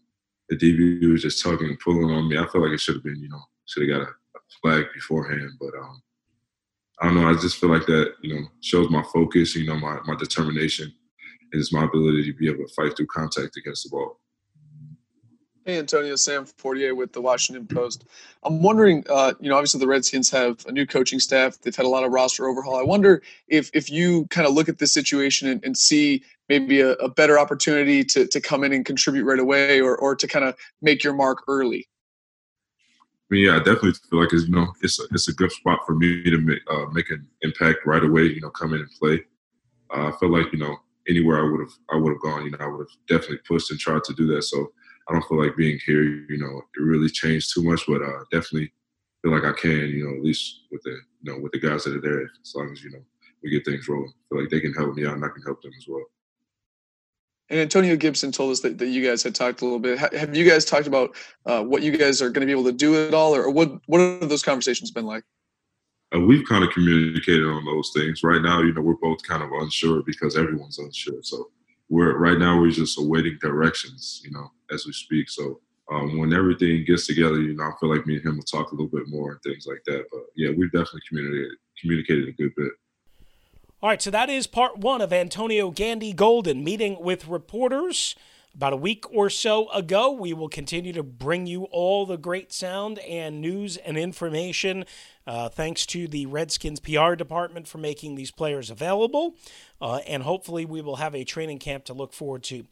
the 0.48 0.56
DB 0.56 1.10
was 1.10 1.22
just 1.22 1.42
tugging 1.42 1.70
and 1.70 1.80
pulling 1.80 2.10
on 2.12 2.28
me. 2.28 2.38
I 2.38 2.46
felt 2.46 2.62
like 2.62 2.72
it 2.72 2.80
should 2.80 2.96
have 2.96 3.04
been, 3.04 3.20
you 3.20 3.28
know, 3.28 3.42
should 3.66 3.88
have 3.88 3.98
got 3.98 4.08
a, 4.08 4.12
a 4.12 4.40
flag 4.62 4.86
beforehand. 4.94 5.50
But 5.60 5.74
um, 5.76 6.02
I 7.00 7.06
don't 7.06 7.16
know. 7.16 7.28
I 7.28 7.34
just 7.34 7.56
feel 7.56 7.70
like 7.70 7.86
that, 7.86 8.12
you 8.22 8.34
know, 8.34 8.46
shows 8.60 8.88
my 8.90 9.02
focus. 9.12 9.56
You 9.56 9.66
know, 9.66 9.76
my 9.76 9.98
my 10.04 10.14
determination 10.14 10.92
is 11.52 11.72
my 11.72 11.84
ability 11.84 12.24
to 12.24 12.36
be 12.36 12.48
able 12.48 12.66
to 12.66 12.74
fight 12.74 12.96
through 12.96 13.06
contact 13.06 13.56
against 13.56 13.84
the 13.84 13.90
ball. 13.90 14.18
Hey, 15.68 15.78
Antonio, 15.78 16.16
Sam 16.16 16.46
Fortier 16.46 16.94
with 16.94 17.12
the 17.12 17.20
Washington 17.20 17.66
Post. 17.66 18.06
I'm 18.42 18.62
wondering, 18.62 19.04
uh, 19.10 19.34
you 19.38 19.50
know, 19.50 19.56
obviously 19.56 19.78
the 19.78 19.86
Redskins 19.86 20.30
have 20.30 20.64
a 20.66 20.72
new 20.72 20.86
coaching 20.86 21.20
staff. 21.20 21.60
They've 21.60 21.76
had 21.76 21.84
a 21.84 21.90
lot 21.90 22.04
of 22.04 22.10
roster 22.10 22.48
overhaul. 22.48 22.76
I 22.76 22.82
wonder 22.82 23.20
if 23.48 23.70
if 23.74 23.90
you 23.90 24.26
kind 24.28 24.46
of 24.46 24.54
look 24.54 24.70
at 24.70 24.78
this 24.78 24.94
situation 24.94 25.46
and, 25.46 25.62
and 25.62 25.76
see 25.76 26.22
maybe 26.48 26.80
a, 26.80 26.92
a, 26.92 27.10
better 27.10 27.38
opportunity 27.38 28.02
to, 28.02 28.26
to 28.26 28.40
come 28.40 28.64
in 28.64 28.72
and 28.72 28.86
contribute 28.86 29.24
right 29.24 29.38
away 29.38 29.82
or, 29.82 29.94
or 29.98 30.16
to 30.16 30.26
kind 30.26 30.46
of 30.46 30.56
make 30.80 31.04
your 31.04 31.12
mark 31.12 31.42
early. 31.46 31.86
I 33.30 33.34
mean, 33.34 33.44
yeah, 33.44 33.56
I 33.56 33.58
definitely 33.58 33.92
feel 33.92 34.20
like 34.20 34.32
it's, 34.32 34.44
you 34.44 34.54
know, 34.54 34.72
it's 34.80 34.98
a, 34.98 35.02
it's 35.10 35.28
a 35.28 35.34
good 35.34 35.52
spot 35.52 35.80
for 35.84 35.94
me 35.94 36.22
to 36.24 36.38
make, 36.38 36.60
uh, 36.70 36.86
make 36.92 37.10
an 37.10 37.28
impact 37.42 37.80
right 37.84 38.02
away, 38.02 38.22
you 38.22 38.40
know, 38.40 38.48
come 38.48 38.72
in 38.72 38.80
and 38.80 38.90
play. 38.98 39.22
Uh, 39.94 40.08
I 40.08 40.12
feel 40.18 40.30
like, 40.30 40.50
you 40.50 40.58
know, 40.58 40.78
anywhere 41.08 41.40
I 41.40 41.50
would 41.50 41.60
have 41.60 41.72
I 41.90 41.96
would 41.96 42.12
have 42.12 42.22
gone, 42.22 42.44
you 42.44 42.50
know, 42.50 42.58
I 42.60 42.66
would 42.66 42.86
have 42.88 43.06
definitely 43.08 43.40
pushed 43.46 43.70
and 43.70 43.80
tried 43.80 44.04
to 44.04 44.14
do 44.14 44.26
that. 44.34 44.42
So 44.42 44.72
I 45.08 45.12
don't 45.12 45.24
feel 45.24 45.42
like 45.42 45.56
being 45.56 45.78
here, 45.86 46.02
you 46.02 46.38
know, 46.38 46.60
it 46.76 46.82
really 46.82 47.08
changed 47.08 47.54
too 47.54 47.62
much, 47.62 47.82
but 47.86 48.02
uh, 48.02 48.24
definitely 48.30 48.72
feel 49.22 49.32
like 49.32 49.44
I 49.44 49.52
can, 49.58 49.88
you 49.88 50.04
know, 50.04 50.14
at 50.14 50.22
least 50.22 50.62
with 50.70 50.82
the 50.82 50.96
you 51.22 51.32
know 51.32 51.40
with 51.40 51.52
the 51.52 51.60
guys 51.60 51.84
that 51.84 51.96
are 51.96 52.00
there, 52.00 52.22
as 52.22 52.54
long 52.54 52.70
as 52.72 52.82
you 52.82 52.90
know 52.90 53.02
we 53.42 53.50
get 53.50 53.64
things 53.64 53.88
rolling. 53.88 54.12
I 54.12 54.22
feel 54.28 54.40
like 54.42 54.50
they 54.50 54.60
can 54.60 54.74
help 54.74 54.94
me 54.94 55.06
out, 55.06 55.14
and 55.14 55.24
I 55.24 55.28
can 55.28 55.42
help 55.42 55.62
them 55.62 55.72
as 55.76 55.86
well. 55.88 56.04
And 57.50 57.60
Antonio 57.60 57.96
Gibson 57.96 58.30
told 58.30 58.52
us 58.52 58.60
that, 58.60 58.76
that 58.76 58.88
you 58.88 59.06
guys 59.06 59.22
had 59.22 59.34
talked 59.34 59.62
a 59.62 59.64
little 59.64 59.78
bit. 59.78 59.98
Have 59.98 60.36
you 60.36 60.48
guys 60.48 60.66
talked 60.66 60.86
about 60.86 61.16
uh, 61.46 61.62
what 61.62 61.82
you 61.82 61.96
guys 61.96 62.20
are 62.20 62.28
going 62.28 62.46
to 62.46 62.46
be 62.46 62.52
able 62.52 62.70
to 62.70 62.76
do 62.76 63.06
at 63.06 63.14
all, 63.14 63.34
or 63.34 63.50
what 63.50 63.72
what 63.86 64.00
have 64.00 64.28
those 64.28 64.42
conversations 64.42 64.90
been 64.90 65.06
like? 65.06 65.24
Uh, 66.14 66.20
we've 66.20 66.46
kind 66.48 66.64
of 66.64 66.70
communicated 66.70 67.44
on 67.44 67.64
those 67.64 67.90
things. 67.94 68.22
Right 68.22 68.42
now, 68.42 68.60
you 68.60 68.72
know, 68.72 68.80
we're 68.80 68.94
both 68.94 69.22
kind 69.22 69.42
of 69.42 69.50
unsure 69.52 70.02
because 70.02 70.36
everyone's 70.36 70.78
unsure. 70.78 71.22
So 71.22 71.50
we're 71.88 72.16
right 72.18 72.38
now 72.38 72.60
we're 72.60 72.70
just 72.70 72.98
awaiting 72.98 73.38
directions, 73.40 74.22
you 74.24 74.30
know, 74.30 74.50
as 74.72 74.86
we 74.86 74.92
speak. 74.92 75.28
So 75.28 75.60
um, 75.90 76.18
when 76.18 76.32
everything 76.32 76.84
gets 76.86 77.06
together, 77.06 77.40
you 77.40 77.54
know, 77.54 77.64
I 77.64 77.72
feel 77.80 77.94
like 77.94 78.06
me 78.06 78.16
and 78.16 78.24
him 78.24 78.36
will 78.36 78.42
talk 78.42 78.72
a 78.72 78.74
little 78.74 78.90
bit 78.90 79.08
more 79.08 79.32
and 79.32 79.42
things 79.42 79.66
like 79.66 79.82
that. 79.86 80.04
But 80.10 80.22
yeah, 80.36 80.50
we've 80.56 80.72
definitely 80.72 81.02
communicated 81.08 81.52
communicated 81.80 82.28
a 82.28 82.32
good 82.32 82.54
bit. 82.56 82.72
All 83.80 83.88
right, 83.88 84.02
so 84.02 84.10
that 84.10 84.28
is 84.28 84.48
part 84.48 84.78
one 84.78 85.00
of 85.00 85.12
Antonio 85.12 85.70
Gandy 85.70 86.12
Golden 86.12 86.64
meeting 86.64 86.96
with 87.00 87.28
reporters 87.28 88.16
about 88.52 88.72
a 88.72 88.76
week 88.76 89.04
or 89.12 89.30
so 89.30 89.68
ago. 89.70 90.10
We 90.10 90.32
will 90.32 90.48
continue 90.48 90.92
to 90.94 91.04
bring 91.04 91.46
you 91.46 91.64
all 91.70 92.04
the 92.04 92.16
great 92.16 92.52
sound 92.52 92.98
and 92.98 93.40
news 93.40 93.76
and 93.76 93.96
information. 93.96 94.84
Uh, 95.28 95.50
thanks 95.50 95.84
to 95.84 96.08
the 96.08 96.24
Redskins 96.24 96.80
PR 96.80 97.14
department 97.14 97.68
for 97.68 97.76
making 97.76 98.14
these 98.14 98.30
players 98.30 98.70
available. 98.70 99.36
Uh, 99.78 99.96
and 100.06 100.22
hopefully, 100.22 100.64
we 100.64 100.80
will 100.80 100.96
have 100.96 101.14
a 101.14 101.22
training 101.22 101.58
camp 101.58 101.84
to 101.84 101.92
look 101.92 102.14
forward 102.14 102.42
to 102.44 102.64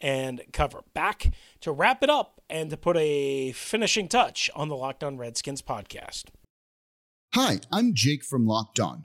and 0.00 0.40
cover. 0.52 0.82
Back 0.94 1.32
to 1.60 1.72
wrap 1.72 2.04
it 2.04 2.10
up 2.10 2.40
and 2.48 2.70
to 2.70 2.76
put 2.76 2.96
a 2.96 3.50
finishing 3.52 4.06
touch 4.06 4.48
on 4.54 4.68
the 4.68 4.76
Locked 4.76 5.02
On 5.02 5.18
Redskins 5.18 5.60
podcast. 5.60 6.26
Hi, 7.34 7.58
I'm 7.72 7.94
Jake 7.94 8.22
from 8.22 8.46
Locked 8.46 8.78
On. 8.78 9.04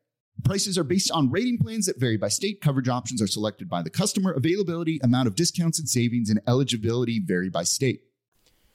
Prices 0.43 0.77
are 0.77 0.83
based 0.83 1.11
on 1.11 1.31
rating 1.31 1.57
plans 1.57 1.85
that 1.85 1.99
vary 1.99 2.17
by 2.17 2.27
state. 2.27 2.61
Coverage 2.61 2.89
options 2.89 3.21
are 3.21 3.27
selected 3.27 3.69
by 3.69 3.81
the 3.81 3.89
customer. 3.89 4.31
Availability, 4.31 4.99
amount 5.03 5.27
of 5.27 5.35
discounts 5.35 5.79
and 5.79 5.87
savings, 5.87 6.29
and 6.29 6.41
eligibility 6.47 7.19
vary 7.19 7.49
by 7.49 7.63
state. 7.63 8.01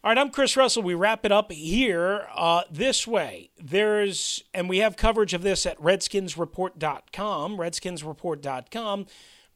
All 0.04 0.10
right, 0.10 0.18
I'm 0.18 0.30
Chris 0.30 0.56
Russell. 0.56 0.84
We 0.84 0.94
wrap 0.94 1.24
it 1.24 1.32
up 1.32 1.50
here 1.50 2.28
uh, 2.32 2.62
this 2.70 3.08
way. 3.08 3.50
There's, 3.60 4.44
and 4.54 4.68
we 4.68 4.78
have 4.78 4.96
coverage 4.96 5.34
of 5.34 5.42
this 5.42 5.66
at 5.66 5.80
redskinsreport.com, 5.80 7.56
redskinsreport.com. 7.56 9.06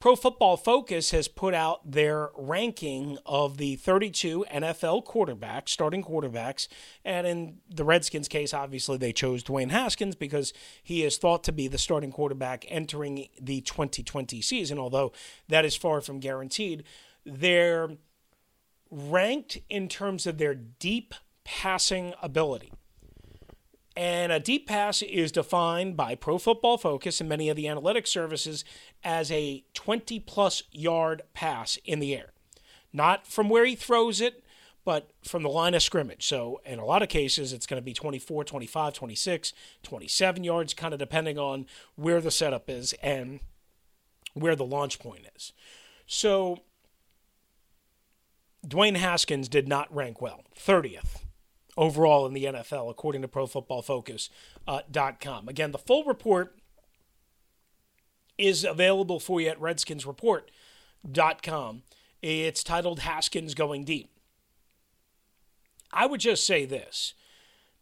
Pro 0.00 0.16
Football 0.16 0.56
Focus 0.56 1.10
has 1.10 1.28
put 1.28 1.52
out 1.52 1.90
their 1.90 2.30
ranking 2.34 3.18
of 3.26 3.58
the 3.58 3.76
32 3.76 4.46
NFL 4.50 5.04
quarterbacks, 5.04 5.68
starting 5.68 6.02
quarterbacks. 6.02 6.68
And 7.04 7.26
in 7.26 7.58
the 7.68 7.84
Redskins 7.84 8.26
case, 8.26 8.54
obviously 8.54 8.96
they 8.96 9.12
chose 9.12 9.44
Dwayne 9.44 9.70
Haskins 9.70 10.14
because 10.14 10.54
he 10.82 11.04
is 11.04 11.18
thought 11.18 11.44
to 11.44 11.52
be 11.52 11.68
the 11.68 11.76
starting 11.76 12.12
quarterback 12.12 12.64
entering 12.68 13.28
the 13.38 13.60
2020 13.60 14.40
season, 14.40 14.78
although 14.78 15.12
that 15.48 15.66
is 15.66 15.76
far 15.76 16.00
from 16.00 16.18
guaranteed. 16.18 16.82
They're 17.26 17.90
ranked 18.90 19.58
in 19.68 19.86
terms 19.86 20.26
of 20.26 20.38
their 20.38 20.54
deep 20.54 21.14
passing 21.44 22.14
ability. 22.22 22.72
And 23.96 24.30
a 24.32 24.40
deep 24.40 24.66
pass 24.66 25.02
is 25.02 25.32
defined 25.32 25.96
by 25.96 26.14
Pro 26.14 26.38
Football 26.38 26.78
Focus 26.78 27.20
and 27.20 27.28
many 27.28 27.48
of 27.48 27.56
the 27.56 27.66
analytics 27.66 28.06
services 28.06 28.64
as 29.02 29.30
a 29.30 29.64
20 29.74 30.20
plus 30.20 30.62
yard 30.72 31.22
pass 31.34 31.78
in 31.84 32.00
the 32.00 32.14
air. 32.14 32.32
Not 32.92 33.26
from 33.26 33.48
where 33.48 33.64
he 33.64 33.74
throws 33.74 34.20
it, 34.20 34.44
but 34.84 35.10
from 35.22 35.42
the 35.42 35.48
line 35.48 35.74
of 35.74 35.82
scrimmage. 35.82 36.26
So, 36.26 36.60
in 36.64 36.78
a 36.78 36.84
lot 36.84 37.02
of 37.02 37.08
cases, 37.08 37.52
it's 37.52 37.66
going 37.66 37.80
to 37.80 37.84
be 37.84 37.92
24, 37.92 38.44
25, 38.44 38.94
26, 38.94 39.52
27 39.82 40.44
yards, 40.44 40.74
kind 40.74 40.92
of 40.92 40.98
depending 40.98 41.38
on 41.38 41.66
where 41.96 42.20
the 42.20 42.30
setup 42.30 42.68
is 42.68 42.94
and 43.02 43.40
where 44.34 44.56
the 44.56 44.64
launch 44.64 44.98
point 44.98 45.26
is. 45.36 45.52
So, 46.06 46.60
Dwayne 48.66 48.96
Haskins 48.96 49.48
did 49.48 49.68
not 49.68 49.94
rank 49.94 50.20
well, 50.20 50.44
30th 50.56 51.22
overall 51.76 52.26
in 52.26 52.34
the 52.34 52.44
NFL, 52.44 52.90
according 52.90 53.22
to 53.22 53.28
Pro 53.28 53.46
Football 53.46 53.82
Focus.com. 53.82 54.78
Uh, 55.46 55.50
Again, 55.50 55.72
the 55.72 55.78
full 55.78 56.04
report 56.04 56.59
is 58.40 58.64
available 58.64 59.20
for 59.20 59.40
you 59.40 59.48
at 59.48 59.60
redskinsreport.com. 59.60 61.82
It's 62.22 62.64
titled 62.64 63.00
Haskins 63.00 63.54
Going 63.54 63.84
Deep. 63.84 64.08
I 65.92 66.06
would 66.06 66.20
just 66.20 66.46
say 66.46 66.64
this 66.64 67.12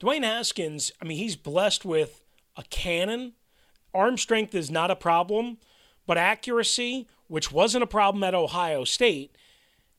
Dwayne 0.01 0.25
Haskins, 0.25 0.91
I 1.01 1.05
mean, 1.05 1.19
he's 1.19 1.37
blessed 1.37 1.85
with 1.85 2.25
a 2.57 2.65
cannon. 2.65 3.35
Arm 3.95 4.19
strength 4.19 4.53
is 4.55 4.71
not 4.71 4.91
a 4.91 4.97
problem, 4.97 5.59
but 6.07 6.19
accuracy, 6.19 7.07
which 7.27 7.53
wasn't 7.53 7.85
a 7.85 7.87
problem 7.87 8.25
at 8.25 8.35
Ohio 8.35 8.85
State, 8.85 9.37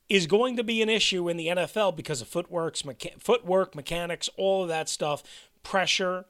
is 0.09 0.27
going 0.27 0.57
to 0.57 0.63
be 0.63 0.81
an 0.81 0.89
issue 0.89 1.29
in 1.29 1.37
the 1.37 1.47
NFL 1.47 1.95
because 1.95 2.21
of 2.21 2.27
footwork, 2.27 2.75
mecha- 2.77 3.21
footwork, 3.21 3.75
mechanics, 3.75 4.29
all 4.37 4.63
of 4.63 4.69
that 4.69 4.89
stuff, 4.89 5.23
pressure, 5.63 6.25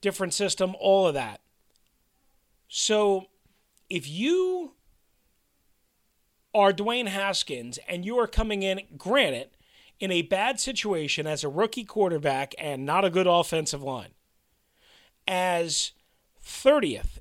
different 0.00 0.34
system, 0.34 0.74
all 0.78 1.06
of 1.06 1.14
that. 1.14 1.40
So 2.68 3.26
if 3.88 4.08
you 4.08 4.74
are 6.54 6.72
Dwayne 6.72 7.08
Haskins 7.08 7.78
and 7.88 8.04
you 8.04 8.18
are 8.18 8.26
coming 8.26 8.62
in, 8.62 8.82
granted, 8.96 9.48
in 9.98 10.12
a 10.12 10.22
bad 10.22 10.60
situation 10.60 11.26
as 11.26 11.42
a 11.42 11.48
rookie 11.48 11.84
quarterback 11.84 12.54
and 12.58 12.86
not 12.86 13.04
a 13.04 13.10
good 13.10 13.26
offensive 13.26 13.82
line, 13.82 14.10
as 15.26 15.92
30th 16.44 17.18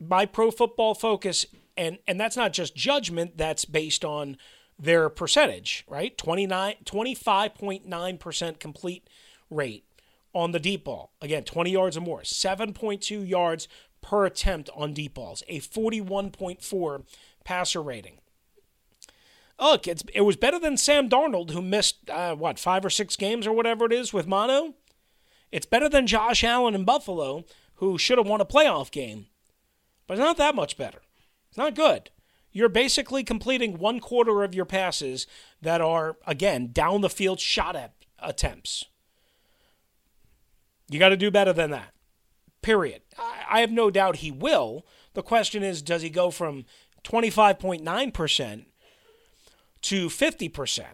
by 0.00 0.26
Pro 0.26 0.50
Football 0.50 0.94
Focus, 0.94 1.46
and, 1.76 1.98
and 2.06 2.20
that's 2.20 2.36
not 2.36 2.52
just 2.52 2.76
judgment, 2.76 3.36
that's 3.38 3.64
based 3.64 4.04
on 4.04 4.36
their 4.78 5.08
percentage, 5.08 5.84
right? 5.88 6.16
29, 6.18 6.74
25.9% 6.84 8.60
complete 8.60 9.08
rate 9.50 9.84
on 10.32 10.52
the 10.52 10.60
deep 10.60 10.84
ball. 10.84 11.10
Again, 11.20 11.42
20 11.44 11.70
yards 11.70 11.96
or 11.96 12.00
more, 12.00 12.20
7.2 12.20 13.28
yards 13.28 13.66
per 14.00 14.26
attempt 14.26 14.70
on 14.74 14.92
deep 14.92 15.14
balls, 15.14 15.42
a 15.48 15.60
41.4 15.60 17.04
passer 17.44 17.82
rating. 17.82 18.18
Look, 19.60 19.88
it's, 19.88 20.04
it 20.14 20.20
was 20.20 20.36
better 20.36 20.58
than 20.58 20.76
Sam 20.76 21.08
Darnold, 21.08 21.50
who 21.50 21.60
missed, 21.60 22.08
uh, 22.10 22.34
what, 22.36 22.58
five 22.58 22.84
or 22.84 22.90
six 22.90 23.16
games 23.16 23.46
or 23.46 23.52
whatever 23.52 23.86
it 23.86 23.92
is 23.92 24.12
with 24.12 24.26
mono. 24.26 24.74
It's 25.50 25.66
better 25.66 25.88
than 25.88 26.06
Josh 26.06 26.44
Allen 26.44 26.74
in 26.74 26.84
Buffalo, 26.84 27.44
who 27.76 27.98
should 27.98 28.18
have 28.18 28.26
won 28.26 28.40
a 28.40 28.46
playoff 28.46 28.90
game. 28.90 29.26
But 30.06 30.14
it's 30.14 30.24
not 30.24 30.36
that 30.36 30.54
much 30.54 30.76
better. 30.76 31.00
It's 31.48 31.58
not 31.58 31.74
good 31.74 32.10
you're 32.52 32.68
basically 32.68 33.22
completing 33.22 33.78
one 33.78 34.00
quarter 34.00 34.42
of 34.42 34.54
your 34.54 34.64
passes 34.64 35.26
that 35.62 35.80
are, 35.80 36.16
again, 36.26 36.70
down 36.72 37.00
the 37.02 37.10
field 37.10 37.40
shot 37.40 37.76
at 37.76 37.94
attempts. 38.18 38.84
You 40.90 40.98
got 40.98 41.10
to 41.10 41.16
do 41.16 41.30
better 41.30 41.52
than 41.52 41.70
that. 41.70 41.92
Period. 42.62 43.02
I 43.50 43.60
have 43.60 43.70
no 43.70 43.90
doubt 43.90 44.16
he 44.16 44.30
will. 44.30 44.86
The 45.14 45.22
question 45.22 45.62
is 45.62 45.82
does 45.82 46.02
he 46.02 46.10
go 46.10 46.30
from 46.30 46.64
25.9% 47.04 48.64
to 49.82 50.06
50%? 50.08 50.84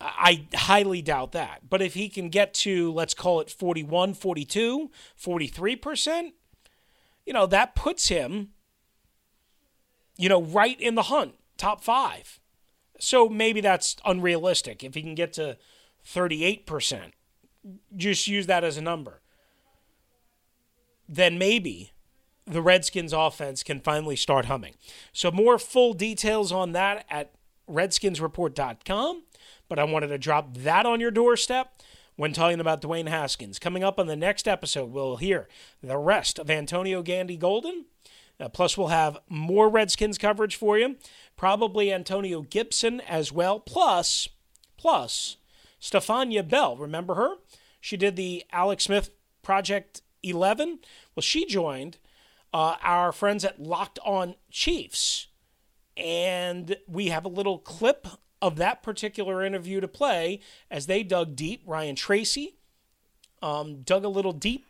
I 0.00 0.46
highly 0.54 1.02
doubt 1.02 1.32
that. 1.32 1.68
But 1.68 1.82
if 1.82 1.94
he 1.94 2.08
can 2.08 2.28
get 2.28 2.54
to, 2.54 2.92
let's 2.92 3.14
call 3.14 3.40
it 3.40 3.50
41, 3.50 4.14
42, 4.14 4.90
43%, 5.20 6.32
you 7.26 7.32
know, 7.32 7.46
that 7.46 7.74
puts 7.74 8.08
him 8.08 8.50
you 10.18 10.28
know, 10.28 10.42
right 10.42 10.78
in 10.78 10.96
the 10.96 11.04
hunt, 11.04 11.36
top 11.56 11.82
five. 11.82 12.40
So 13.00 13.28
maybe 13.28 13.62
that's 13.62 13.96
unrealistic. 14.04 14.84
If 14.84 14.94
he 14.94 15.02
can 15.02 15.14
get 15.14 15.32
to 15.34 15.56
38%, 16.04 17.12
just 17.96 18.26
use 18.26 18.46
that 18.46 18.64
as 18.64 18.76
a 18.76 18.82
number. 18.82 19.22
Then 21.08 21.38
maybe 21.38 21.92
the 22.46 22.62
Redskins 22.62 23.12
offense 23.12 23.62
can 23.62 23.80
finally 23.80 24.16
start 24.16 24.46
humming. 24.46 24.74
So 25.12 25.30
more 25.30 25.58
full 25.58 25.94
details 25.94 26.52
on 26.52 26.72
that 26.72 27.06
at 27.10 27.32
redskinsreport.com, 27.68 29.22
but 29.68 29.78
I 29.78 29.84
wanted 29.84 30.08
to 30.08 30.18
drop 30.18 30.56
that 30.58 30.86
on 30.86 31.00
your 31.00 31.10
doorstep 31.10 31.72
when 32.16 32.32
talking 32.32 32.60
about 32.60 32.82
Dwayne 32.82 33.08
Haskins. 33.08 33.58
Coming 33.58 33.84
up 33.84 33.98
on 33.98 34.06
the 34.06 34.16
next 34.16 34.48
episode, 34.48 34.90
we'll 34.90 35.16
hear 35.16 35.48
the 35.82 35.98
rest 35.98 36.38
of 36.38 36.50
Antonio 36.50 37.02
Gandy 37.02 37.36
Golden 37.36 37.84
uh, 38.40 38.48
plus, 38.48 38.78
we'll 38.78 38.88
have 38.88 39.18
more 39.28 39.68
Redskins 39.68 40.18
coverage 40.18 40.56
for 40.56 40.78
you. 40.78 40.96
Probably 41.36 41.92
Antonio 41.92 42.42
Gibson 42.42 43.00
as 43.00 43.32
well. 43.32 43.58
Plus, 43.58 44.28
plus 44.76 45.36
Stefania 45.80 46.48
Bell. 46.48 46.76
Remember 46.76 47.14
her? 47.14 47.36
She 47.80 47.96
did 47.96 48.16
the 48.16 48.44
Alex 48.52 48.84
Smith 48.84 49.10
Project 49.42 50.02
11. 50.22 50.80
Well, 51.14 51.22
she 51.22 51.46
joined 51.46 51.98
uh, 52.52 52.76
our 52.82 53.12
friends 53.12 53.44
at 53.44 53.60
Locked 53.60 53.98
On 54.04 54.34
Chiefs. 54.50 55.28
And 55.96 56.76
we 56.86 57.08
have 57.08 57.24
a 57.24 57.28
little 57.28 57.58
clip 57.58 58.06
of 58.40 58.56
that 58.56 58.82
particular 58.82 59.44
interview 59.44 59.80
to 59.80 59.88
play 59.88 60.40
as 60.70 60.86
they 60.86 61.02
dug 61.02 61.34
deep. 61.34 61.62
Ryan 61.66 61.96
Tracy 61.96 62.54
um, 63.42 63.82
dug 63.82 64.04
a 64.04 64.08
little 64.08 64.32
deep 64.32 64.66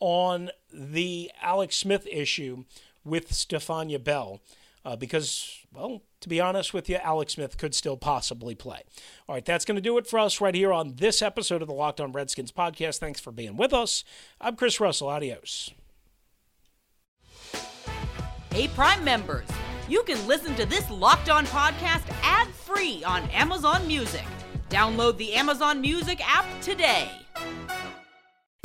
on 0.00 0.50
the 0.72 1.30
Alex 1.40 1.76
Smith 1.76 2.06
issue 2.10 2.64
with 3.04 3.30
Stefania 3.30 4.02
Bell. 4.02 4.40
Uh, 4.86 4.94
because, 4.94 5.66
well, 5.74 6.02
to 6.20 6.28
be 6.28 6.40
honest 6.40 6.72
with 6.72 6.88
you, 6.88 6.94
Alex 6.96 7.32
Smith 7.32 7.58
could 7.58 7.74
still 7.74 7.96
possibly 7.96 8.54
play. 8.54 8.82
All 9.28 9.34
right, 9.34 9.44
that's 9.44 9.64
going 9.64 9.74
to 9.74 9.80
do 9.80 9.98
it 9.98 10.06
for 10.06 10.20
us 10.20 10.40
right 10.40 10.54
here 10.54 10.72
on 10.72 10.94
this 10.94 11.22
episode 11.22 11.60
of 11.60 11.66
the 11.66 11.74
Locked 11.74 12.00
On 12.00 12.12
Redskins 12.12 12.52
podcast. 12.52 12.98
Thanks 12.98 13.18
for 13.18 13.32
being 13.32 13.56
with 13.56 13.74
us. 13.74 14.04
I'm 14.40 14.54
Chris 14.54 14.78
Russell. 14.78 15.08
Adios. 15.08 15.72
Hey, 18.52 18.68
Prime 18.68 19.02
members, 19.02 19.48
you 19.88 20.04
can 20.04 20.24
listen 20.28 20.54
to 20.54 20.64
this 20.64 20.88
Locked 20.88 21.30
On 21.30 21.44
podcast 21.46 22.04
ad 22.22 22.46
free 22.54 23.02
on 23.02 23.28
Amazon 23.30 23.88
Music. 23.88 24.24
Download 24.70 25.16
the 25.16 25.34
Amazon 25.34 25.80
Music 25.80 26.20
app 26.24 26.46
today. 26.60 27.10